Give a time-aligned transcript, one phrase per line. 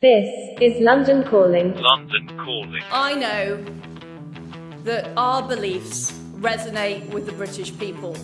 [0.00, 0.28] This
[0.60, 1.74] is London Calling.
[1.74, 2.82] London Calling.
[2.92, 3.64] I know
[4.84, 8.16] that our beliefs resonate with the British people.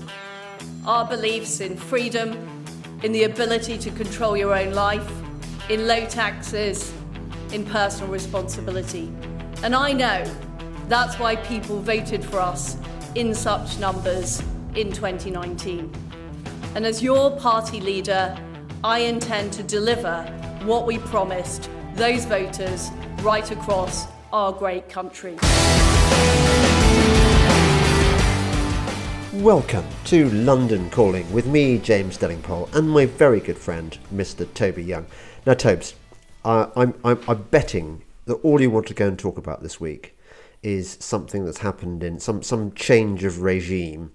[0.86, 2.64] Our beliefs in freedom,
[3.02, 5.10] in the ability to control your own life,
[5.68, 6.94] in low taxes,
[7.52, 9.12] in personal responsibility.
[9.64, 10.22] And I know
[10.86, 12.76] that's why people voted for us
[13.16, 14.40] in such numbers
[14.76, 15.92] in 2019.
[16.76, 18.38] And as your party leader,
[18.84, 20.24] I intend to deliver
[20.66, 25.36] what we promised those voters right across our great country.
[29.34, 34.52] Welcome to London Calling with me, James Delingpole, and my very good friend, Mr.
[34.54, 35.06] Toby Young.
[35.44, 35.94] Now, Tobes,
[36.46, 39.78] uh, I'm, I'm, I'm betting that all you want to go and talk about this
[39.78, 40.16] week
[40.62, 44.12] is something that's happened in some, some change of regime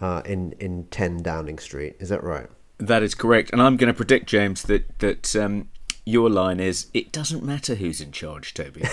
[0.00, 1.96] uh, in, in 10 Downing Street.
[2.00, 2.48] Is that right?
[2.78, 5.68] That is correct, and I'm going to predict, James, that that um,
[6.04, 8.80] your line is it doesn't matter who's in charge, Toby.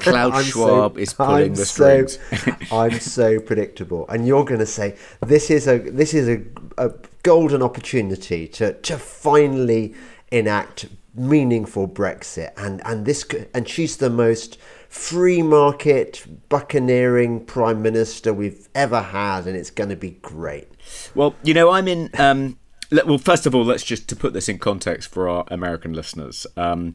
[0.00, 2.18] Klaus Schwab so, is pulling I'm the strings.
[2.36, 6.42] So, I'm so predictable, and you're going to say this is a this is a,
[6.78, 9.94] a golden opportunity to to finally
[10.30, 14.56] enact meaningful Brexit, and and this and she's the most
[14.88, 20.68] free market buccaneering prime minister we've ever had, and it's going to be great.
[21.14, 22.10] Well, you know, I'm in.
[22.18, 22.58] Um,
[23.06, 26.46] well, first of all, let's just to put this in context for our American listeners.
[26.56, 26.94] Um,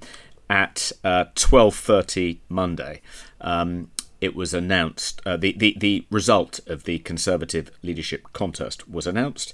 [0.50, 3.02] at uh, twelve thirty Monday,
[3.42, 5.22] um, it was announced.
[5.25, 9.53] Uh, the, the the result of the Conservative leadership contest was announced,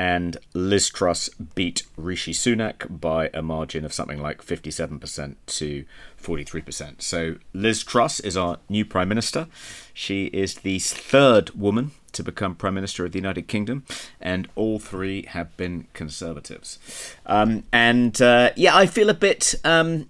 [0.00, 5.84] and Liz Truss beat Rishi Sunak by a margin of something like fifty-seven percent to
[6.16, 7.02] forty-three percent.
[7.02, 9.46] So Liz Truss is our new prime minister.
[9.92, 13.84] She is the third woman to become Prime Minister of the United Kingdom,
[14.22, 16.78] and all three have been Conservatives.
[17.26, 20.08] Um, and uh, yeah, I feel a bit, um,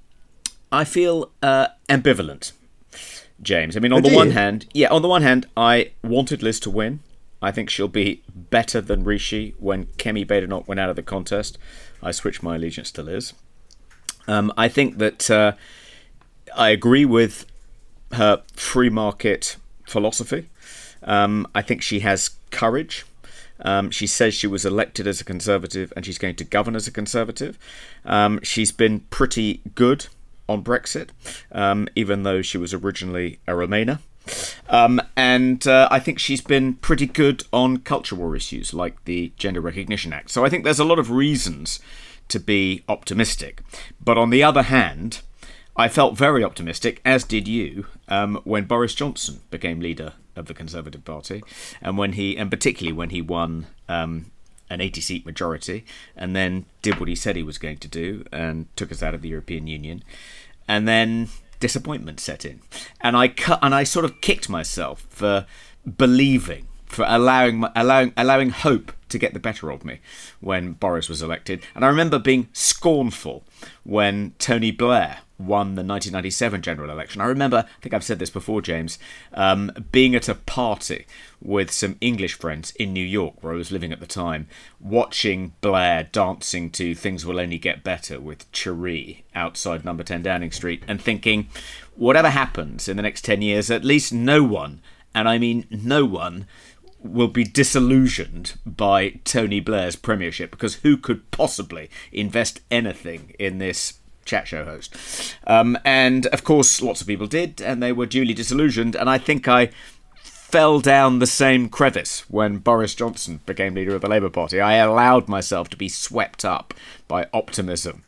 [0.71, 2.53] I feel uh, ambivalent,
[3.43, 3.77] James.
[3.77, 6.61] I mean, on Oh, the one hand, yeah, on the one hand, I wanted Liz
[6.61, 7.01] to win.
[7.43, 11.59] I think she'll be better than Rishi when Kemi Badenoch went out of the contest.
[12.03, 13.33] I switched my allegiance to Liz.
[14.29, 15.53] Um, I think that uh,
[16.57, 17.47] I agree with
[18.13, 19.57] her free market
[19.87, 20.49] philosophy.
[21.03, 23.05] Um, I think she has courage.
[23.63, 26.87] Um, she says she was elected as a conservative and she's going to govern as
[26.87, 27.59] a conservative.
[28.05, 30.07] Um, she's been pretty good
[30.49, 31.11] on Brexit,
[31.53, 34.01] um, even though she was originally a Remainer.
[34.69, 39.33] Um, and uh, I think she's been pretty good on culture war issues like the
[39.37, 40.31] Gender Recognition Act.
[40.31, 41.81] So I think there's a lot of reasons
[42.29, 43.63] to be optimistic.
[44.03, 45.23] But on the other hand,
[45.77, 50.55] I felt very optimistic, as did you, um, when Boris Johnson became leader of the
[50.55, 51.43] Conservative Party,
[51.81, 54.31] and when he, and particularly when he won um,
[54.69, 55.85] an 80-seat majority,
[56.17, 59.15] and then did what he said he was going to do, and took us out
[59.15, 60.03] of the European Union,
[60.69, 61.29] and then
[61.61, 62.61] disappointment set in,
[63.01, 65.47] and I cut, and I sort of kicked myself for
[65.97, 70.01] believing, for allowing, my- allowing, allowing hope to get the better of me
[70.41, 73.45] when Boris was elected, and I remember being scornful
[73.85, 77.21] when Tony Blair won the 1997 general election.
[77.21, 78.99] I remember, I think I've said this before, James,
[79.35, 81.07] um, being at a party
[81.41, 84.47] with some English friends in New York, where I was living at the time,
[84.79, 90.53] watching Blair dancing to Things Will Only Get Better with Cherie outside number 10 Downing
[90.53, 91.49] Street, and thinking,
[91.97, 94.81] whatever happens in the next 10 years, at least no one,
[95.15, 96.47] and I mean no one,
[97.03, 104.00] will be disillusioned by Tony Blair's premiership because who could possibly invest anything in this
[104.25, 104.95] chat show host?
[105.47, 108.95] Um, and of course, lots of people did, and they were duly disillusioned.
[108.95, 109.71] And I think I
[110.51, 114.61] fell down the same crevice when Boris Johnson became leader of the Labour Party.
[114.61, 116.75] I allowed myself to be swept up
[117.07, 118.03] by optimism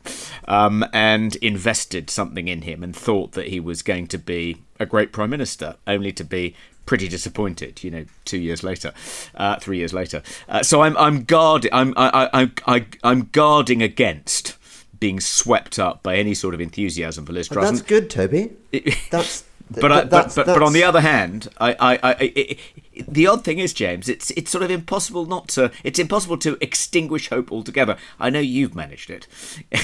[0.45, 4.85] um, and invested something in him and thought that he was going to be a
[4.85, 6.53] great prime minister, only to be
[6.85, 7.81] pretty disappointed.
[7.81, 8.93] You know, two years later,
[9.35, 10.21] uh, three years later.
[10.49, 14.57] Uh, so I'm I'm guarding I'm I, I, I, I'm guarding against
[15.03, 17.69] being swept up by any sort of enthusiasm for Liz Truss.
[17.69, 18.53] That's good, Toby.
[19.11, 22.57] That's but, I, but, but, but on the other hand, I, I, I, I, I,
[23.05, 25.71] the odd thing is, James, it's it's sort of impossible not to.
[25.83, 27.97] It's impossible to extinguish hope altogether.
[28.17, 29.27] I know you've managed it.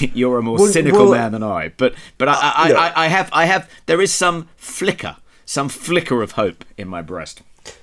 [0.14, 2.78] You're a more Well, cynical well, man than I, but but I, I, look.
[2.78, 7.02] I, I have I have there is some flicker, some flicker of hope in my
[7.02, 7.42] breast.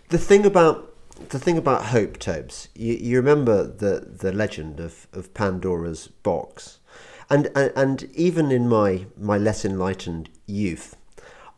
[0.09, 0.91] the thing about
[1.29, 6.79] the thing about hope, Tobes, you, you remember the the legend of, of Pandora's box,
[7.29, 10.95] and, and even in my my less enlightened youth,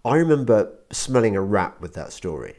[0.04, 2.56] I remember smelling a rat with that story,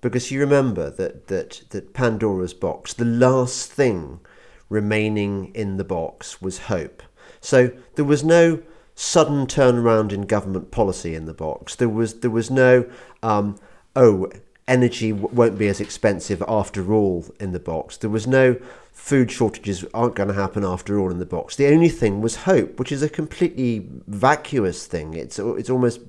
[0.00, 4.20] because you remember that that that Pandora's box, the last thing
[4.68, 7.02] remaining in the box was hope.
[7.40, 8.62] So there was no
[8.94, 11.74] sudden turnaround in government policy in the box.
[11.76, 12.88] There was there was no
[13.22, 13.58] um,
[13.96, 14.30] oh
[14.66, 17.96] energy won't be as expensive after all in the box.
[17.96, 18.56] There was no
[18.92, 21.56] food shortages aren't going to happen after all in the box.
[21.56, 25.14] The only thing was hope, which is a completely vacuous thing.
[25.14, 26.00] It's it's almost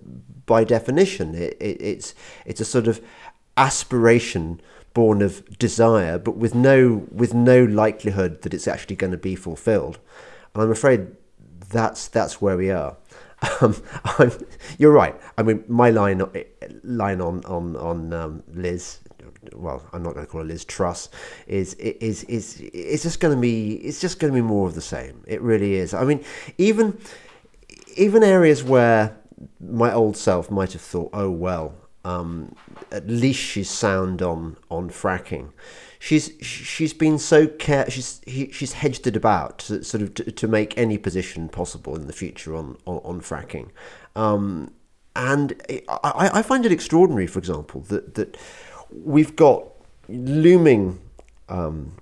[0.46, 2.14] by definition it, it, it's
[2.46, 3.02] it's a sort of
[3.58, 4.62] aspiration
[4.94, 9.36] born of desire, but with no with no likelihood that it's actually going to be
[9.36, 10.00] fulfilled.
[10.54, 11.08] And I'm afraid
[11.70, 12.96] that's that's where we are.
[13.62, 13.76] Um,
[14.78, 15.16] you're right.
[15.38, 16.22] I mean, my line
[16.84, 19.00] line on on on um, Liz.
[19.54, 21.10] Well, I'm not going to call her Liz Truss.
[21.48, 24.76] Is is is it's just going to be it's just going to be more of
[24.76, 25.24] the same.
[25.28, 25.94] It really is.
[25.94, 26.24] I mean,
[26.58, 26.98] even
[27.96, 29.18] even areas where
[29.60, 32.56] my old self might have thought, oh well, um,
[32.92, 35.52] at least she's sound on on fracking
[36.06, 40.32] she's she's been so care she's he, she's hedged it about to, sort of to,
[40.32, 43.70] to, make any position possible in the future on on, on fracking,
[44.16, 44.72] um,
[45.16, 45.60] and
[45.90, 48.38] I, I find it extraordinary, for example, that that
[48.92, 49.66] we've got
[50.08, 51.00] looming.
[51.50, 51.94] Um,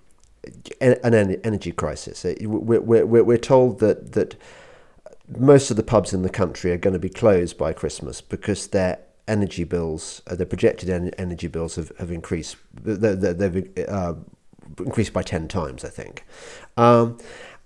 [0.82, 2.26] an energy crisis.
[2.42, 4.36] We're, we're, we're told that that
[5.38, 8.68] most of the pubs in the country are going to be closed by Christmas because
[8.68, 12.58] they're energy bills, uh, the projected en- energy bills have, have increased.
[12.74, 14.16] They, they've uh,
[14.80, 16.26] increased by 10 times, I think.
[16.78, 17.18] Um,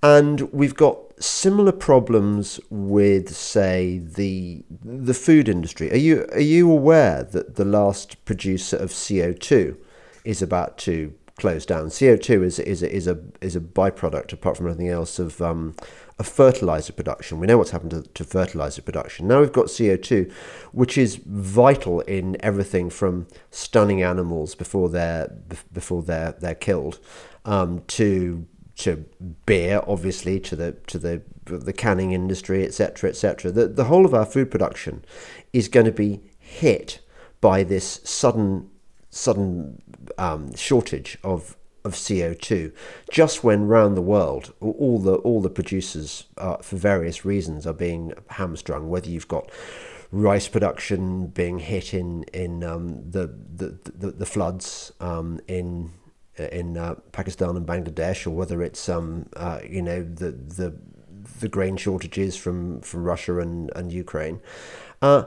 [0.03, 5.91] and we've got similar problems with, say, the the food industry.
[5.91, 9.77] Are you are you aware that the last producer of CO two
[10.23, 11.89] is about to close down?
[11.89, 15.75] CO two is is is a is a byproduct, apart from anything else, of um,
[16.23, 17.39] fertilizer production.
[17.39, 19.27] We know what's happened to, to fertilizer production.
[19.27, 20.31] Now we've got CO2,
[20.71, 25.31] which is vital in everything from stunning animals before they're
[25.71, 26.99] before they're they're killed,
[27.45, 28.47] um, to
[28.77, 29.05] to
[29.45, 33.51] beer, obviously, to the to the the canning industry, etc., etc.
[33.51, 35.05] The the whole of our food production
[35.53, 36.99] is going to be hit
[37.41, 38.69] by this sudden
[39.17, 39.81] sudden
[40.17, 42.73] um, shortage of of CO2
[43.09, 47.73] just when round the world all the all the producers uh, for various reasons are
[47.73, 49.49] being hamstrung whether you've got
[50.11, 55.91] rice production being hit in in um, the, the, the the floods um, in
[56.37, 60.73] in uh, Pakistan and Bangladesh or whether it's um uh, you know the the
[61.39, 64.39] the grain shortages from from Russia and and Ukraine
[65.01, 65.23] uh,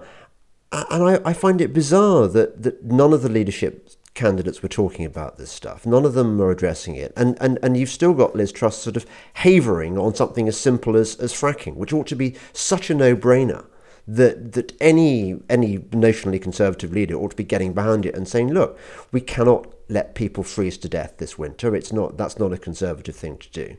[0.72, 5.05] and I, I find it bizarre that, that none of the leadership candidates were talking
[5.05, 5.87] about this stuff.
[5.87, 7.12] None of them are addressing it.
[7.17, 10.96] And, and, and you've still got Liz Truss sort of havering on something as simple
[10.96, 13.67] as, as fracking, which ought to be such a no brainer
[14.06, 18.52] that, that any, any notionally conservative leader ought to be getting behind it and saying,
[18.52, 18.78] look,
[19.12, 21.75] we cannot let people freeze to death this winter.
[21.75, 23.76] It's not, that's not a conservative thing to do.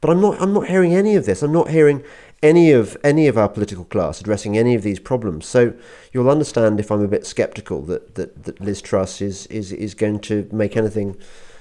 [0.00, 1.42] But I'm not, I'm not hearing any of this.
[1.42, 2.04] I'm not hearing
[2.44, 5.46] any of any of our political class addressing any of these problems.
[5.46, 5.72] So
[6.12, 9.94] you'll understand if I'm a bit sceptical that, that, that Liz Truss is, is, is
[9.94, 11.16] going to make anything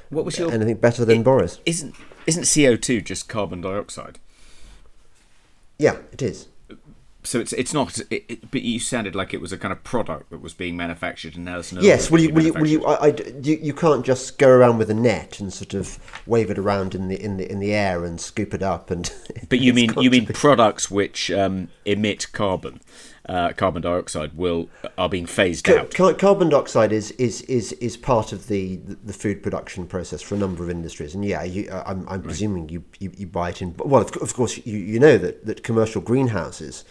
[0.09, 1.59] what was your, anything better than it, Boris.
[1.65, 1.95] Isn't
[2.27, 4.19] isn't CO two just carbon dioxide?
[5.79, 6.49] Yeah, it is
[7.23, 7.99] so it's it's not.
[8.09, 10.75] It, it, but you sounded like it was a kind of product that was being
[10.75, 11.81] manufactured, and now it's no.
[11.81, 14.77] Yes, well, you, well, you, well, you, I, I, you, you can't just go around
[14.77, 17.73] with a net and sort of wave it around in the in the in the
[17.73, 19.11] air and scoop it up and.
[19.49, 20.33] But you mean you mean be...
[20.33, 22.81] products which um, emit carbon,
[23.27, 26.17] uh, carbon dioxide will are being phased Ca- out.
[26.17, 30.37] carbon dioxide is, is is is part of the the food production process for a
[30.37, 32.23] number of industries, and yeah, you, I'm, I'm right.
[32.23, 33.75] presuming you, you, you buy it in.
[33.77, 36.83] Well, of, of course, you you know that that commercial greenhouses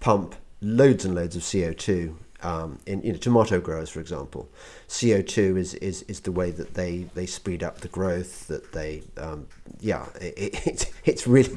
[0.00, 4.48] pump loads and loads of CO2 um, in you know, tomato growers, for example.
[4.88, 9.02] CO2 is, is, is the way that they, they speed up the growth, that they,
[9.16, 9.46] um,
[9.80, 11.56] yeah, it, it, it's really,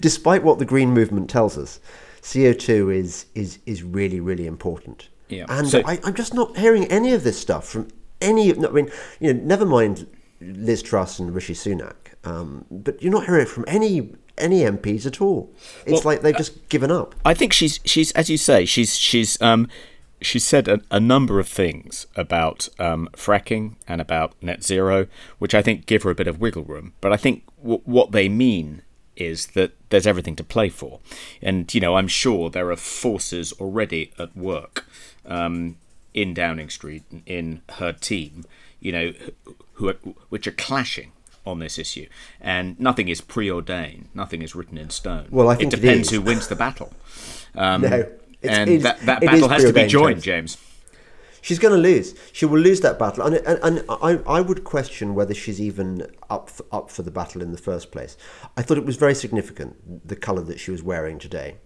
[0.00, 1.80] despite what the green movement tells us,
[2.22, 5.08] CO2 is, is, is really, really important.
[5.28, 5.46] Yeah.
[5.48, 7.88] And so, I, am just not hearing any of this stuff from
[8.20, 10.06] any of, I mean, you know, never mind
[10.40, 11.94] Liz Truss and Rishi Sunak,
[12.24, 15.50] um, but you're not hearing it from any any MPs at all.
[15.86, 17.14] It's well, like they've just given up.
[17.24, 19.68] I think she's she's as you say she's she's um
[20.20, 25.06] she's said a, a number of things about um, fracking and about net zero,
[25.38, 26.92] which I think give her a bit of wiggle room.
[27.00, 28.82] But I think w- what they mean
[29.16, 31.00] is that there's everything to play for,
[31.42, 34.86] and you know I'm sure there are forces already at work
[35.26, 35.76] um,
[36.14, 38.44] in Downing Street in her team,
[38.80, 39.12] you know,
[39.74, 39.96] who are,
[40.28, 41.12] which are clashing
[41.46, 42.06] on this issue,
[42.40, 45.26] and nothing is preordained, nothing is written in stone.
[45.30, 46.92] Well, I think it depends it who wins the battle.
[47.56, 48.08] Um, no,
[48.44, 50.56] and that, that battle has to be joined, James.
[51.42, 52.14] She's going to lose.
[52.32, 56.06] She will lose that battle, and, and, and I, I would question whether she's even
[56.30, 58.16] up for, up for the battle in the first place.
[58.56, 61.56] I thought it was very significant the colour that she was wearing today.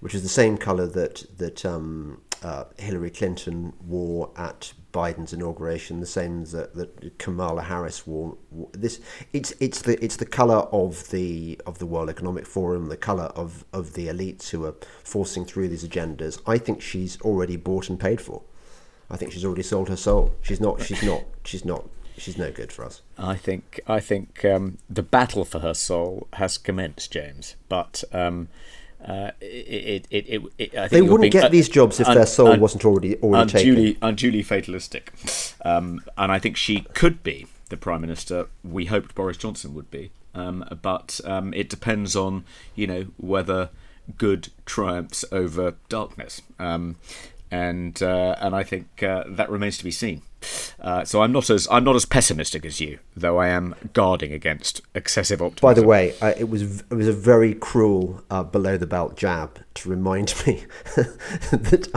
[0.00, 6.00] which is the same colour that that um, uh, Hillary Clinton wore at Biden's inauguration,
[6.00, 8.36] the same that, that Kamala Harris wore.
[8.72, 9.00] This
[9.32, 13.26] it's it's the it's the colour of the of the World Economic Forum, the colour
[13.36, 16.40] of, of the elites who are forcing through these agendas.
[16.46, 18.42] I think she's already bought and paid for.
[19.10, 20.32] I think she's already sold her soul.
[20.40, 20.82] She's not.
[20.82, 21.24] She's not.
[21.44, 21.88] She's not.
[22.16, 23.02] She's no good for us.
[23.18, 23.80] I think.
[23.86, 27.56] I think um, the battle for her soul has commenced, James.
[27.68, 28.48] But um,
[29.04, 32.60] uh, it, it, it, it they wouldn't get these jobs if un, their soul un,
[32.60, 34.08] wasn't already already unduly, taken.
[34.08, 35.12] Unduly fatalistic,
[35.64, 38.48] um, and I think she could be the prime minister.
[38.62, 43.70] We hoped Boris Johnson would be, um, but um, it depends on you know whether
[44.18, 46.42] good triumphs over darkness.
[46.58, 46.96] Um,
[47.50, 50.22] and uh, and I think uh, that remains to be seen.
[50.80, 54.32] Uh, so I'm not as I'm not as pessimistic as you, though I am guarding
[54.32, 55.68] against excessive optimism.
[55.68, 59.16] By the way, uh, it was it was a very cruel uh, below the belt
[59.16, 60.64] jab to remind me
[60.94, 61.88] that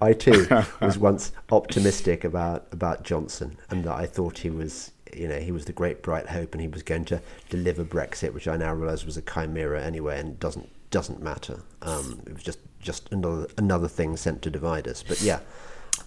[0.00, 0.46] I I too
[0.80, 5.52] was once optimistic about about Johnson and that I thought he was you know he
[5.52, 7.20] was the great bright hope and he was going to
[7.50, 11.60] deliver Brexit, which I now realise was a chimera anyway and doesn't doesn't matter.
[11.82, 15.02] Um, it was just just another another thing sent to divide us.
[15.02, 15.40] But yeah.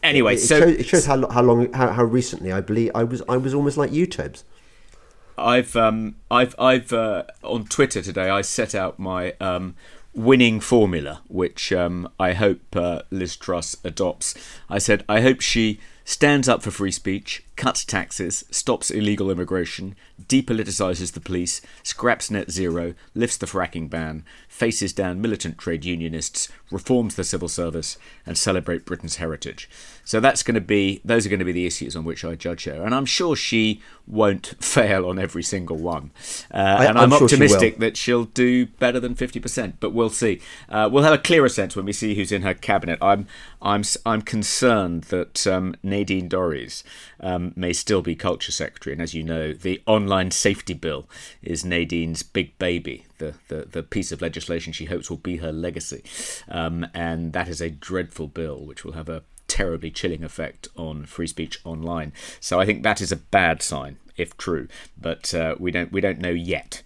[0.04, 2.92] Anyway, it, it so shows, it shows how how long how, how recently I believe
[2.96, 4.44] I was I was almost like you, Tobes.
[5.38, 9.76] I've um I've I've uh, on Twitter today I set out my um
[10.18, 14.34] winning formula, which um, I hope uh, Liz Truss adopts.
[14.70, 19.94] I said I hope she stands up for free speech, cuts taxes, stops illegal immigration,
[20.26, 26.48] depoliticises the police, scraps net zero, lifts the fracking ban, faces down militant trade unionists,
[26.72, 29.70] reforms the civil service, and celebrate Britain's heritage.
[30.06, 32.36] So that's going to be those are going to be the issues on which I
[32.36, 36.12] judge her, and I'm sure she won't fail on every single one.
[36.54, 40.10] Uh, I, and I'm, I'm optimistic she that she'll do better than 50%, but we'll
[40.10, 40.40] see.
[40.70, 42.98] Uh, we'll have a clearer sense when we see who's in her cabinet.
[43.02, 43.28] I'm
[43.62, 46.84] I'm I'm concerned that um, Nadine Dorries
[47.20, 51.10] um, may still be culture secretary, and as you know, the online safety bill
[51.42, 53.06] is Nadine's big baby.
[53.18, 56.04] The, the, the piece of legislation she hopes will be her legacy.
[56.48, 59.24] Um, and that is a dreadful bill which will have a
[59.58, 62.14] terribly chilling effect on free speech online.
[62.40, 64.68] So I think that is a bad sign if true,
[65.00, 66.84] but uh, we don't we don't know yet.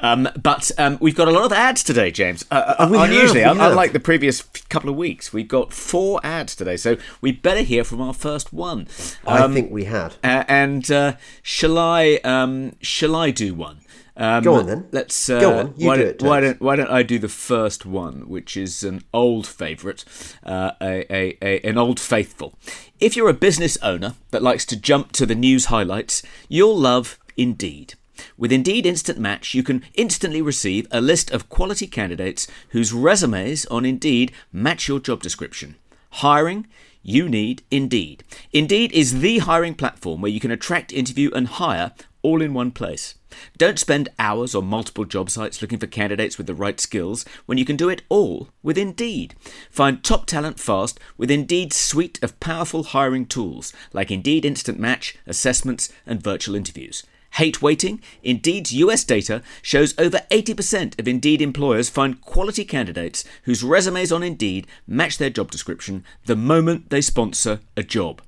[0.00, 2.42] Um, but um, we've got a lot of ads today, James.
[2.50, 4.40] Uh, uh unusually, have, unlike the previous
[4.70, 8.54] couple of weeks, we've got four ads today, so we better hear from our first
[8.54, 8.88] one.
[9.26, 10.14] Um, I think we had.
[10.22, 13.80] And uh, shall I um, shall I do one?
[14.16, 14.88] Um, Go on then.
[14.92, 15.74] Let's uh, Go on.
[15.76, 16.22] You why, do it.
[16.22, 20.04] Why don't Why don't I do the first one, which is an old favourite,
[20.44, 22.54] uh, a, a, a, an old faithful.
[23.00, 27.18] If you're a business owner that likes to jump to the news highlights, you'll love
[27.36, 27.94] Indeed.
[28.38, 33.66] With Indeed Instant Match, you can instantly receive a list of quality candidates whose resumes
[33.66, 35.74] on Indeed match your job description.
[36.10, 36.68] Hiring
[37.02, 38.24] you need Indeed.
[38.52, 41.92] Indeed is the hiring platform where you can attract, interview, and hire
[42.22, 43.16] all in one place.
[43.56, 47.58] Don't spend hours on multiple job sites looking for candidates with the right skills when
[47.58, 49.34] you can do it all with Indeed.
[49.70, 55.16] Find top talent fast with Indeed's suite of powerful hiring tools like Indeed Instant Match,
[55.26, 57.04] assessments, and virtual interviews.
[57.34, 58.00] Hate waiting?
[58.22, 64.22] Indeed's US data shows over 80% of Indeed employers find quality candidates whose resumes on
[64.22, 68.22] Indeed match their job description the moment they sponsor a job.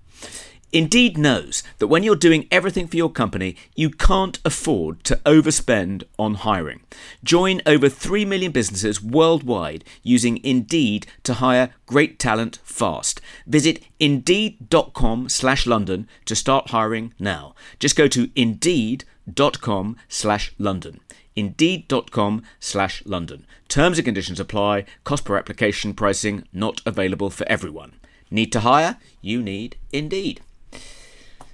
[0.73, 6.03] Indeed knows that when you're doing everything for your company, you can't afford to overspend
[6.19, 6.81] on hiring.
[7.23, 13.21] Join over 3 million businesses worldwide using Indeed to hire great talent fast.
[13.47, 17.55] Visit indeed.com slash London to start hiring now.
[17.79, 21.01] Just go to indeed.com slash London.
[21.37, 23.47] Indeed.com slash London.
[23.69, 24.85] Terms and conditions apply.
[25.05, 27.93] Cost per application pricing not available for everyone.
[28.31, 28.97] Need to hire?
[29.21, 30.41] You need Indeed.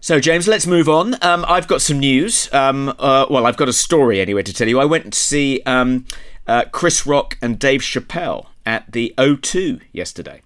[0.03, 1.15] So, James, let's move on.
[1.23, 2.53] Um, I've got some news.
[2.53, 4.81] Um, uh, well, I've got a story anyway to tell you.
[4.81, 6.07] I went to see um,
[6.45, 10.43] uh, Chris Rock and Dave Chappelle at the O2 yesterday.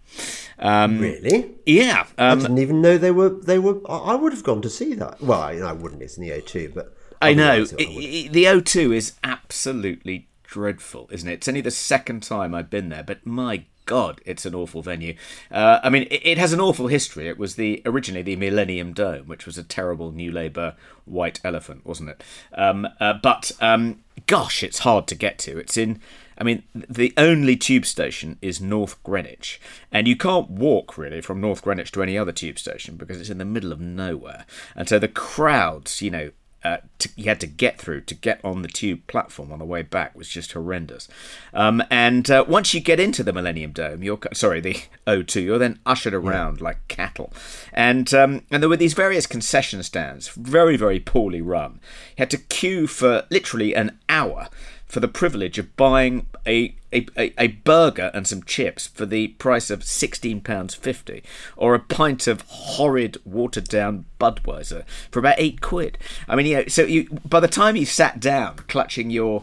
[0.58, 1.52] Um, really?
[1.64, 2.04] Yeah.
[2.18, 3.30] I um, didn't even know they were.
[3.30, 3.80] They were.
[3.88, 5.22] I would have gone to see that.
[5.22, 6.02] Well, I, I wouldn't.
[6.02, 11.30] It's in the O2, but I know it, it, the O2 is absolutely dreadful, isn't
[11.30, 11.32] it?
[11.32, 15.14] It's only the second time I've been there, but my God, it's an awful venue.
[15.50, 17.28] Uh, I mean, it, it, has an awful history.
[17.28, 20.74] It was the originally the Millennium Dome, which was a terrible New Labour
[21.04, 22.24] white elephant, wasn't it?
[22.52, 25.56] Um, uh, but um, gosh, it's hard to get to.
[25.58, 26.00] It's in.
[26.38, 29.58] I mean, the only tube station is North Greenwich,
[29.90, 33.30] and you can't walk really from North Greenwich to any other tube station because it's
[33.30, 34.44] in the middle of nowhere.
[34.74, 36.30] And so the crowds, you know,
[36.66, 39.64] uh, to, you had to get through to get on the tube platform on the
[39.64, 41.08] way back was just horrendous.
[41.54, 44.74] Um, and uh, once you get into the Millennium Dome, you're sorry the
[45.06, 46.64] O2, you're then ushered around yeah.
[46.64, 47.32] like cattle,
[47.72, 51.80] and um, and there were these various concession stands, very very poorly run.
[52.16, 54.48] You had to queue for literally an hour
[54.86, 57.06] for the privilege of buying a, a,
[57.38, 61.22] a, burger and some chips for the price of £16.50
[61.56, 65.98] or a pint of horrid watered down Budweiser for about eight quid.
[66.28, 69.42] I mean, you know, so you, by the time you sat down clutching your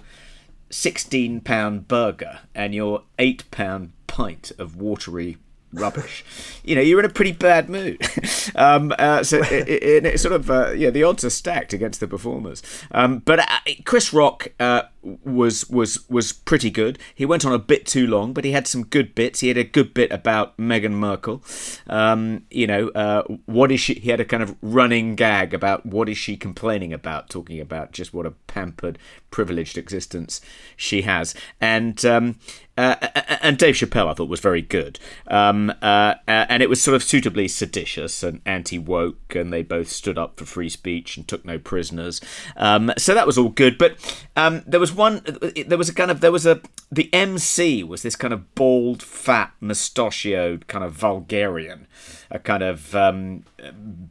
[0.71, 5.38] £16 burger and your £8 pint of watery
[5.73, 6.23] rubbish.
[6.63, 8.01] you know, you're in a pretty bad mood.
[8.55, 12.00] um, uh, so it, it, it, sort of, uh, yeah, the odds are stacked against
[12.00, 12.63] the performers.
[12.91, 16.98] Um, but uh, Chris Rock uh, was was was pretty good.
[17.13, 19.41] He went on a bit too long, but he had some good bits.
[19.41, 21.43] He had a good bit about Meghan Markle.
[21.88, 23.95] Um, you know, uh, what is she?
[23.95, 27.91] He had a kind of running gag about what is she complaining about, talking about
[27.91, 28.98] just what a pampered,
[29.29, 30.39] privileged existence
[30.77, 31.36] she has.
[31.60, 32.39] And um,
[32.75, 32.95] uh,
[33.41, 35.00] and Dave Chappelle, I thought, was very good.
[35.27, 39.89] Um, uh, and it was sort of suitably seditious and anti woke, and they both
[39.89, 42.19] stood up for free speech and took no prisoners.
[42.57, 43.77] Um, so that was all good.
[43.77, 43.98] But
[44.36, 45.21] um, there was one.
[45.67, 49.01] There was a kind of there was a the MC was this kind of bald,
[49.01, 51.88] fat, mustachioed kind of vulgarian,
[52.29, 53.45] a kind of um,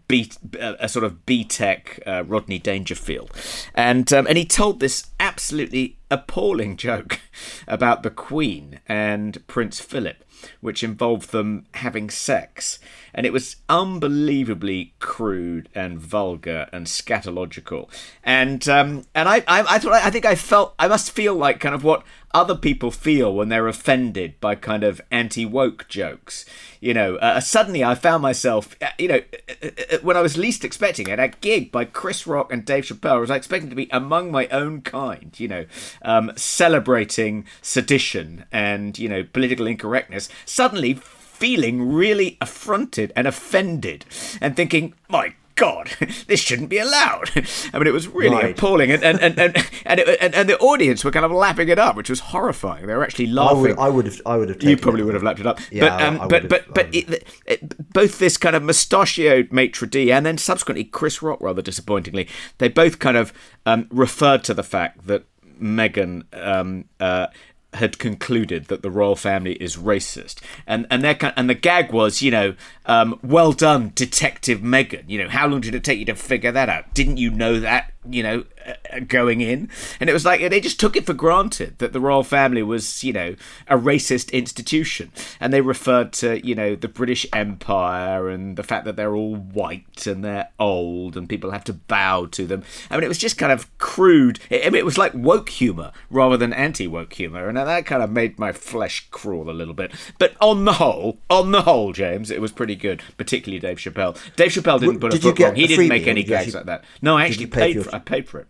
[0.09, 3.31] B, a sort of BTEC uh, Rodney Dangerfield,
[3.75, 7.21] and um, and he told this absolutely appalling joke
[7.67, 10.25] about the Queen and Prince Philip,
[10.61, 12.79] which involved them having sex.
[13.15, 17.89] And it was unbelievably crude and vulgar and scatological.
[18.25, 21.61] And um, and I, I, I thought I think I felt I must feel like
[21.61, 26.45] kind of what other people feel when they're offended by kind of anti woke jokes.
[26.81, 29.21] You know, uh, suddenly I found myself, uh, you know,
[29.63, 32.85] uh, uh, when I was least expecting it, a gig by Chris Rock and Dave
[32.85, 33.17] Chappelle.
[33.17, 35.67] I was expecting to be among my own kind, you know,
[36.03, 40.29] um, celebrating sedition and, you know, political incorrectness.
[40.45, 44.05] Suddenly, feeling really affronted and offended
[44.41, 45.91] and thinking, my God,
[46.27, 47.31] this shouldn't be allowed.
[47.73, 48.59] I mean, it was really right.
[48.59, 51.69] appalling, and and and and and, it, and and, the audience were kind of lapping
[51.69, 52.87] it up, which was horrifying.
[52.87, 53.59] They were actually laughing.
[53.59, 54.63] I would, I would have, I would have.
[54.63, 55.61] You probably would have lapped it up.
[55.71, 60.11] Yeah, but um, but but but it, it, both this kind of mustachioed maitre d
[60.11, 63.33] and then subsequently Chris Rock, rather disappointingly, they both kind of
[63.67, 65.25] um, referred to the fact that
[65.61, 67.29] Meghan um, uh,
[67.75, 72.23] had concluded that the royal family is racist, and and their and the gag was,
[72.23, 72.55] you know,
[72.87, 75.05] um, well done, Detective Megan.
[75.09, 76.93] You know, how long did it take you to figure that out?
[76.95, 77.92] Didn't you know that?
[78.11, 79.69] You know, uh, going in,
[80.01, 83.05] and it was like they just took it for granted that the royal family was,
[83.05, 83.37] you know,
[83.69, 88.87] a racist institution, and they referred to, you know, the British Empire and the fact
[88.87, 92.65] that they're all white and they're old and people have to bow to them.
[92.91, 94.41] I mean, it was just kind of crude.
[94.51, 98.11] I mean, it was like woke humor rather than anti-woke humor, and that kind of
[98.11, 99.93] made my flesh crawl a little bit.
[100.19, 104.19] But on the whole, on the whole, James, it was pretty good, particularly Dave Chappelle.
[104.35, 105.55] Dave Chappelle didn't put did a foot wrong.
[105.55, 106.83] He didn't make any gags like that.
[107.01, 107.85] No, I actually paid.
[107.85, 108.47] For, I paid for it.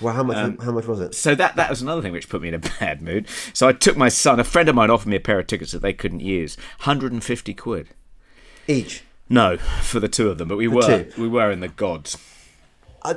[0.00, 0.36] Well, how much?
[0.36, 1.14] Um, how much was it?
[1.14, 3.26] So that that was another thing which put me in a bad mood.
[3.52, 4.38] So I took my son.
[4.40, 6.56] A friend of mine offered me a pair of tickets that they couldn't use.
[6.80, 7.88] Hundred and fifty quid
[8.68, 9.04] each.
[9.28, 10.48] No, for the two of them.
[10.48, 12.18] But we were we were in the gods.
[13.02, 13.14] Uh,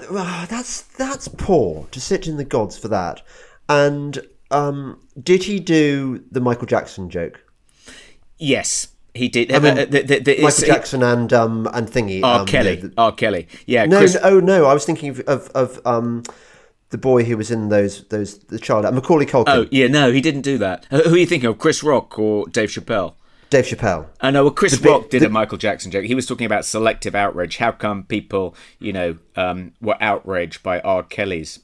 [0.47, 3.21] that's that's poor to sit in the gods for that.
[3.69, 4.19] And
[4.51, 7.41] um, did he do the Michael Jackson joke?
[8.37, 8.89] Yes.
[9.15, 9.51] He did.
[9.51, 12.21] I mean, uh, the, the, the, Michael Jackson and um and thingy.
[12.21, 12.41] R.
[12.41, 12.75] Um, Kelly.
[12.75, 13.11] The, R.
[13.13, 13.47] Kelly.
[13.65, 13.85] Yeah.
[13.85, 14.15] No, Chris...
[14.15, 14.65] no, oh no.
[14.65, 16.23] I was thinking of of, of um
[16.89, 19.45] the boy who was in those those the child Macaulay Culkin.
[19.47, 20.85] Oh yeah, no, he didn't do that.
[20.89, 21.57] Who are you thinking of?
[21.57, 23.15] Chris Rock or Dave Chappelle?
[23.49, 24.07] Dave Chappelle.
[24.21, 24.43] I know.
[24.43, 26.05] Well, Chris the, Rock did the, a Michael Jackson joke.
[26.05, 27.57] He was talking about selective outrage.
[27.57, 31.03] How come people, you know, um, were outraged by R.
[31.03, 31.59] Kelly's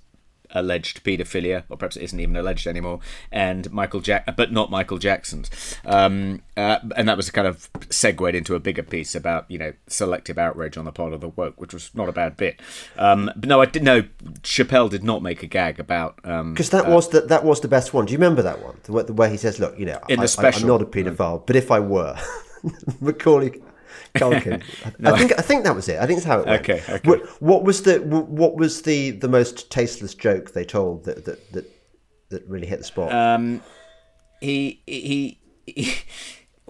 [0.53, 2.99] alleged paedophilia, or perhaps it isn't even alleged anymore,
[3.31, 5.49] and Michael Jack, but not Michael Jackson's.
[5.85, 9.57] Um, uh, and that was a kind of segued into a bigger piece about you
[9.57, 12.59] know selective outrage on the part of the woke, which was not a bad bit.
[12.97, 14.03] Um, but no, I did know
[14.41, 17.61] Chappelle did not make a gag about because um, that uh, was the that was
[17.61, 18.05] the best one.
[18.05, 18.77] Do you remember that one?
[18.83, 20.81] The, the way he says, "Look, you know, in I, the special, I, I'm not
[20.81, 22.17] a paedophile, but if I were."
[22.99, 23.61] Macaulay
[24.15, 24.63] Culkin.
[24.99, 25.99] no, I think I think that was it.
[25.99, 26.61] I think that's how it went.
[26.61, 26.83] Okay.
[26.87, 27.09] okay.
[27.09, 31.51] What, what, was the what was the the most tasteless joke they told that that
[31.53, 31.71] that,
[32.29, 33.13] that really hit the spot?
[33.13, 33.61] Um,
[34.39, 35.39] he he.
[35.65, 35.93] he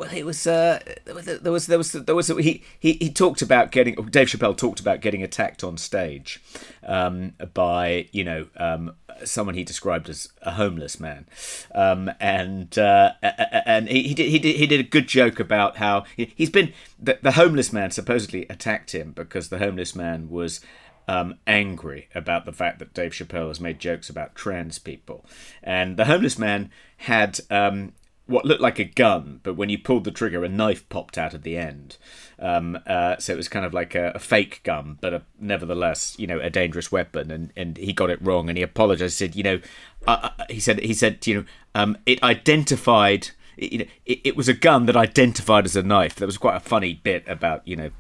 [0.02, 3.72] well, it was uh, there was there was there was he, he he talked about
[3.72, 6.42] getting Dave Chappelle talked about getting attacked on stage
[6.84, 11.28] um, by you know um, someone he described as a homeless man,
[11.76, 15.78] um, and uh, and he, he did he did he did a good joke about
[15.78, 20.32] how he, has been the, the homeless man supposedly attacked him because the homeless man
[20.32, 20.62] was
[21.08, 25.24] um, angry about the fact that Dave Chappelle has made jokes about trans people,
[25.62, 27.94] and the homeless man had um,
[28.28, 31.34] what looked like a gun, but when you pulled the trigger, a knife popped out
[31.34, 31.98] at the end.
[32.40, 36.16] Um, uh, so it was kind of like a, a fake gun, but a, nevertheless,
[36.18, 37.30] you know, a dangerous weapon.
[37.30, 39.18] And, and he got it wrong, and he apologized.
[39.18, 39.60] Said, you know,
[40.08, 43.30] uh, he said he said, you know, um, it identified.
[43.58, 46.16] Know, it, it was a gun that identified as a knife.
[46.16, 47.92] There was quite a funny bit about you know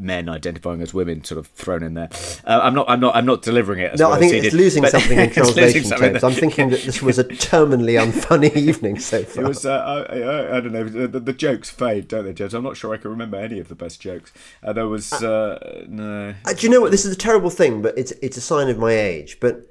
[0.00, 2.08] men identifying as women sort of thrown in there.
[2.44, 2.88] Uh, I'm not.
[2.88, 3.14] I'm not.
[3.14, 3.98] I'm not delivering it.
[3.98, 6.24] no, well I think it's did, losing something in translation terms.
[6.24, 9.44] I'm thinking that this was a terminally unfunny evening so far.
[9.44, 9.66] It was.
[9.66, 10.84] Uh, I, I, I, don't know.
[10.84, 12.54] The, the, jokes fade, don't they, James?
[12.54, 14.32] I'm not sure I can remember any of the best jokes.
[14.62, 16.34] Uh, there was uh, no.
[16.44, 16.90] Uh, do you know what?
[16.90, 19.38] This is a terrible thing, but it's it's a sign of my age.
[19.40, 19.69] But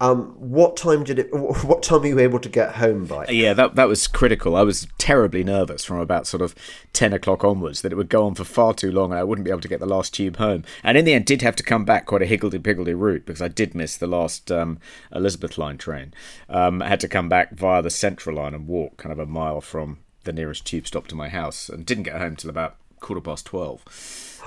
[0.00, 1.30] um, what time did it?
[1.70, 3.26] What time were you able to get home by?
[3.28, 4.56] Yeah, that that was critical.
[4.56, 6.54] I was terribly nervous from about sort of
[6.92, 9.44] ten o'clock onwards that it would go on for far too long and I wouldn't
[9.44, 10.64] be able to get the last tube home.
[10.82, 13.42] And in the end, did have to come back quite a higgledy piggledy route because
[13.42, 14.78] I did miss the last um,
[15.14, 16.14] Elizabeth line train.
[16.48, 19.26] Um, I had to come back via the Central line and walk kind of a
[19.26, 22.76] mile from the nearest tube stop to my house, and didn't get home till about
[23.00, 23.84] quarter past twelve.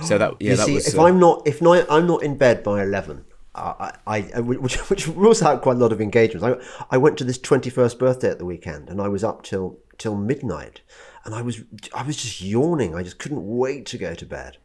[0.03, 0.87] So that yeah, you that see, was.
[0.87, 3.25] If uh, I'm not if not, I'm not in bed by eleven.
[3.55, 6.43] I, I, which, which rules out quite a lot of engagements.
[6.43, 9.43] I, I went to this twenty first birthday at the weekend, and I was up
[9.43, 10.81] till till midnight,
[11.25, 11.61] and I was
[11.93, 12.95] I was just yawning.
[12.95, 14.57] I just couldn't wait to go to bed.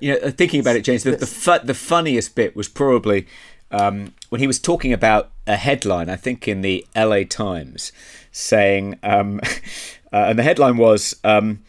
[0.00, 3.26] You know, uh, thinking about it, James, the the, fu- the funniest bit was probably
[3.70, 6.10] um, when he was talking about a headline.
[6.10, 7.24] I think in the L.A.
[7.24, 7.92] Times,
[8.32, 9.40] saying, um,
[10.12, 11.62] uh, and the headline was um,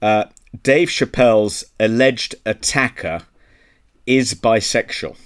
[0.00, 0.26] uh,
[0.62, 3.22] Dave Chappelle's alleged attacker
[4.06, 5.16] is bisexual.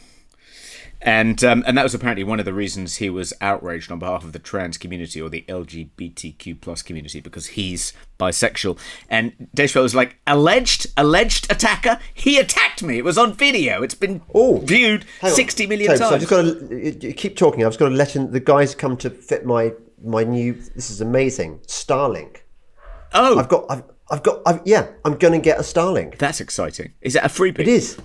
[1.01, 4.25] And um, and that was apparently one of the reasons he was outraged on behalf
[4.25, 8.77] of the trans community or the LGBTQ plus community because he's bisexual.
[9.09, 12.01] And Chappelle was like, alleged, alleged attacker.
[12.15, 12.99] He attacked me.
[12.99, 13.81] It was on video.
[13.85, 16.15] It's been Oh, viewed sixty million So- so times.
[16.15, 17.63] I've just got to keep talking.
[17.65, 20.55] I've just got to let in, the guys come to fit my my new.
[20.75, 21.61] This is amazing.
[21.69, 22.39] Starlink.
[23.15, 23.67] oh, I've got.
[23.71, 24.43] I've, I've got.
[24.45, 26.19] I've, yeah, I'm going to get a Starlink.
[26.19, 26.95] that's exciting.
[27.03, 27.61] Is that a freebie?
[27.61, 27.99] It is.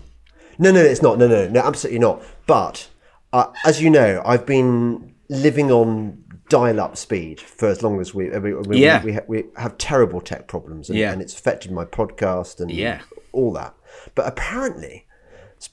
[0.59, 1.17] No, no, it's not.
[1.17, 2.21] No, no, no, absolutely not.
[2.47, 2.89] But
[3.31, 8.29] uh, as you know, I've been living on dial-up speed for as long as we
[8.29, 9.03] we, we, Yeah.
[9.03, 11.11] we, ha- we have terrible tech problems, and, Yeah.
[11.11, 13.01] and it's affected my podcast and Yeah.
[13.31, 13.73] all that.
[14.15, 15.05] But apparently,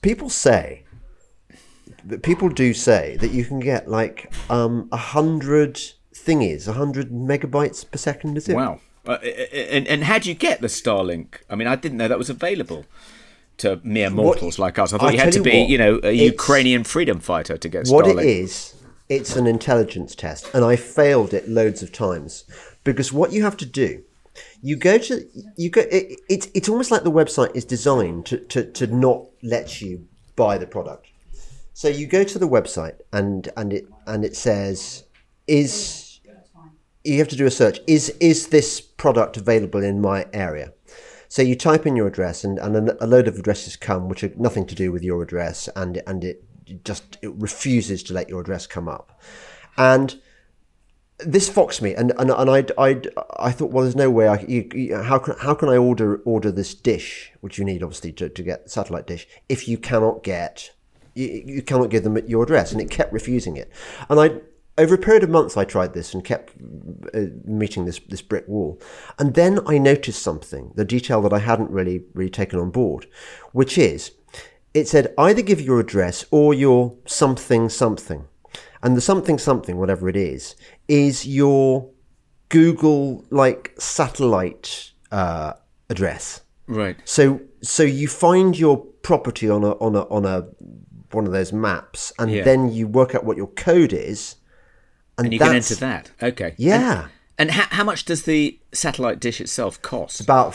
[0.01, 0.85] people say
[2.07, 5.75] that people do say that you can get like um, a hundred
[6.15, 8.37] thingies, a hundred megabytes per second.
[8.39, 8.55] Is it?
[8.57, 8.81] Wow.
[9.07, 11.37] Uh, and, and how do you get the Starlink?
[11.51, 12.85] I mean, I didn't know that was available
[13.61, 14.93] to mere mortals like us.
[14.93, 17.57] I thought I you had to you be, what, you know, a Ukrainian freedom fighter
[17.57, 18.75] to get What it is,
[19.09, 22.45] it's an intelligence test, and I failed it loads of times
[22.85, 24.03] because what you have to do,
[24.63, 25.25] you go to
[25.57, 25.83] you go.
[25.83, 30.07] It, it's it's almost like the website is designed to, to to not let you
[30.37, 31.07] buy the product.
[31.73, 35.05] So you go to the website and and it and it says
[35.47, 36.21] is
[37.05, 37.81] you have to do a search.
[37.87, 40.73] Is is this product available in my area?
[41.31, 44.33] So you type in your address, and, and a load of addresses come, which are
[44.37, 46.45] nothing to do with your address, and and it
[46.85, 49.21] just it refuses to let your address come up,
[49.79, 50.21] and
[51.21, 53.01] this foxed me, and and, and I I
[53.39, 56.17] I thought, well, there's no way I you, you, how can how can I order
[56.25, 60.25] order this dish, which you need obviously to, to get satellite dish, if you cannot
[60.25, 60.73] get
[61.15, 63.71] you, you cannot give them your address, and it kept refusing it,
[64.09, 64.41] and I
[64.81, 66.55] over a period of months I tried this and kept
[67.15, 68.81] uh, meeting this this brick wall,
[69.19, 73.07] and then I noticed something, the detail that I hadn't really really taken on board,
[73.53, 74.13] which is
[74.75, 78.25] it said either give your address or your something something.
[78.83, 80.57] And the something something, whatever it is,
[80.89, 81.91] is your
[82.49, 85.53] Google like satellite uh,
[85.91, 86.41] address.
[86.67, 86.97] Right.
[87.05, 90.47] So so you find your property on a on a on a
[91.13, 92.45] one of those maps, and Yeah.
[92.45, 94.37] then you work out what your code is,
[95.21, 96.11] and, And you can enter that.
[96.23, 96.55] Okay.
[96.57, 97.03] Yeah.
[97.03, 100.21] And, and how, how much does the satellite dish itself cost?
[100.21, 100.55] about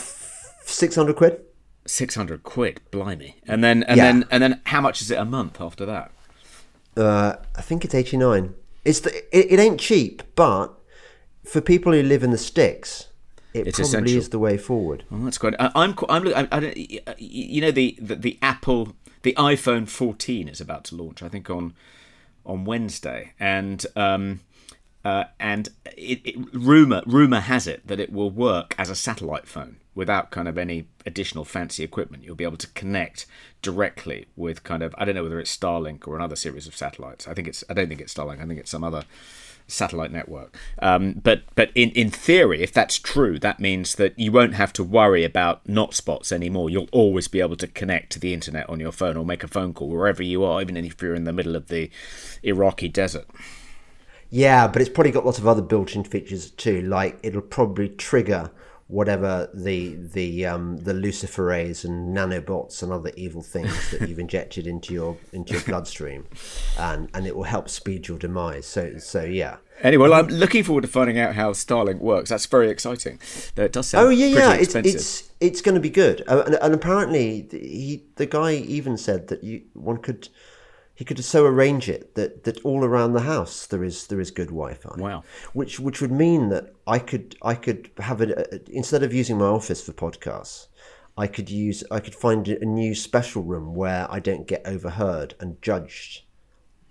[0.64, 1.42] six hundred quid.
[1.88, 2.82] Six hundred quid.
[2.92, 3.36] Blimey.
[3.48, 4.04] And then and Yeah.
[4.12, 6.12] then and then how much is it a month after that?
[6.98, 8.54] Uh, I think it's eighty nine.
[8.84, 10.68] It's the, it, it ain't cheap, but
[11.44, 13.08] for people who live in the sticks,
[13.54, 14.18] it It's probably essential.
[14.18, 15.04] is the way forward.
[15.12, 15.56] Oh, that's quite.
[15.60, 15.96] I, I'm.
[16.10, 16.28] I'm.
[16.30, 16.78] I, I don't.
[17.20, 21.22] You know the, the the Apple the iPhone 14 is about to launch.
[21.24, 21.74] I think on
[22.46, 24.40] on Wednesday, and um,
[25.06, 29.48] uh, and it, it, rumor rumor has it that it will work as a satellite
[29.48, 32.24] phone without kind of any additional fancy equipment.
[32.24, 33.28] You'll be able to connect
[33.62, 37.28] directly with kind of I don't know whether it's Starlink or another series of satellites.
[37.28, 38.42] I think it's I don't think it's Starlink.
[38.42, 39.04] I think it's some other
[39.68, 40.58] satellite network.
[40.80, 44.74] Um, but but in, in theory, if that's true, that means that you won't have
[44.74, 46.72] to worry about not spots anymore.
[46.72, 49.48] You'll always be able to connect to the internet on your phone or make a
[49.48, 51.92] phone call wherever you are, even if you're in the middle of the
[52.42, 53.28] Iraqi desert.
[54.30, 56.82] Yeah, but it's probably got lots of other built-in features too.
[56.82, 58.52] Like it'll probably trigger
[58.88, 64.68] whatever the the um, the luciferase and nanobots and other evil things that you've injected
[64.68, 66.26] into your into your bloodstream,
[66.78, 68.66] and and it will help speed your demise.
[68.66, 69.58] So so yeah.
[69.82, 72.30] Anyway, well, I'm looking forward to finding out how Starlink works.
[72.30, 73.20] That's very exciting.
[73.56, 74.54] Though it does sound Oh yeah, yeah.
[74.54, 76.24] It's it's it's going to be good.
[76.28, 80.30] Uh, and, and apparently, he the guy even said that you one could
[80.96, 84.32] he could so arrange it that, that all around the house there is there is
[84.32, 84.96] good Wi-Fi.
[84.98, 85.24] Wow.
[85.54, 89.46] Which which would mean that I could I could have it instead of using my
[89.46, 90.68] office for podcasts,
[91.18, 95.36] I could use I could find a new special room where I don't get overheard
[95.40, 96.22] and judged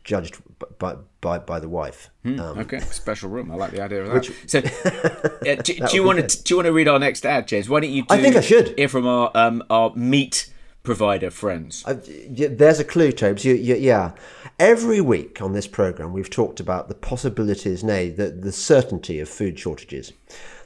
[0.04, 0.36] judged
[0.78, 2.10] by by, by the wife.
[2.26, 3.50] Um, Okay, special room.
[3.50, 4.14] I like the idea of that.
[4.14, 4.58] Which- so,
[5.50, 7.70] uh, do, do you want to do you want to read our next ad, James?
[7.70, 8.02] Why don't you?
[8.02, 8.76] Do I think I should.
[8.78, 10.50] hear from our um, our meat
[10.84, 11.82] provider friends.
[11.86, 11.96] Uh,
[12.28, 13.44] There's a clue, Tobes.
[13.44, 14.12] You, you, yeah.
[14.60, 19.28] Every week on this program, we've talked about the possibilities, nay, the, the certainty of
[19.28, 20.12] food shortages.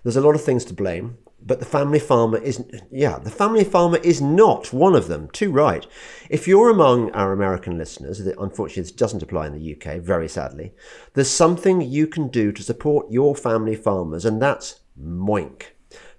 [0.02, 2.83] There's a lot of things to blame, but the family farmer isn't.
[2.90, 5.31] Yeah, the family farmer is not one of them.
[5.31, 5.87] Too right.
[6.28, 10.28] If you're among our American listeners, that unfortunately this doesn't apply in the UK, very
[10.28, 10.74] sadly.
[11.14, 15.66] There's something you can do to support your family farmers, and that's Moink.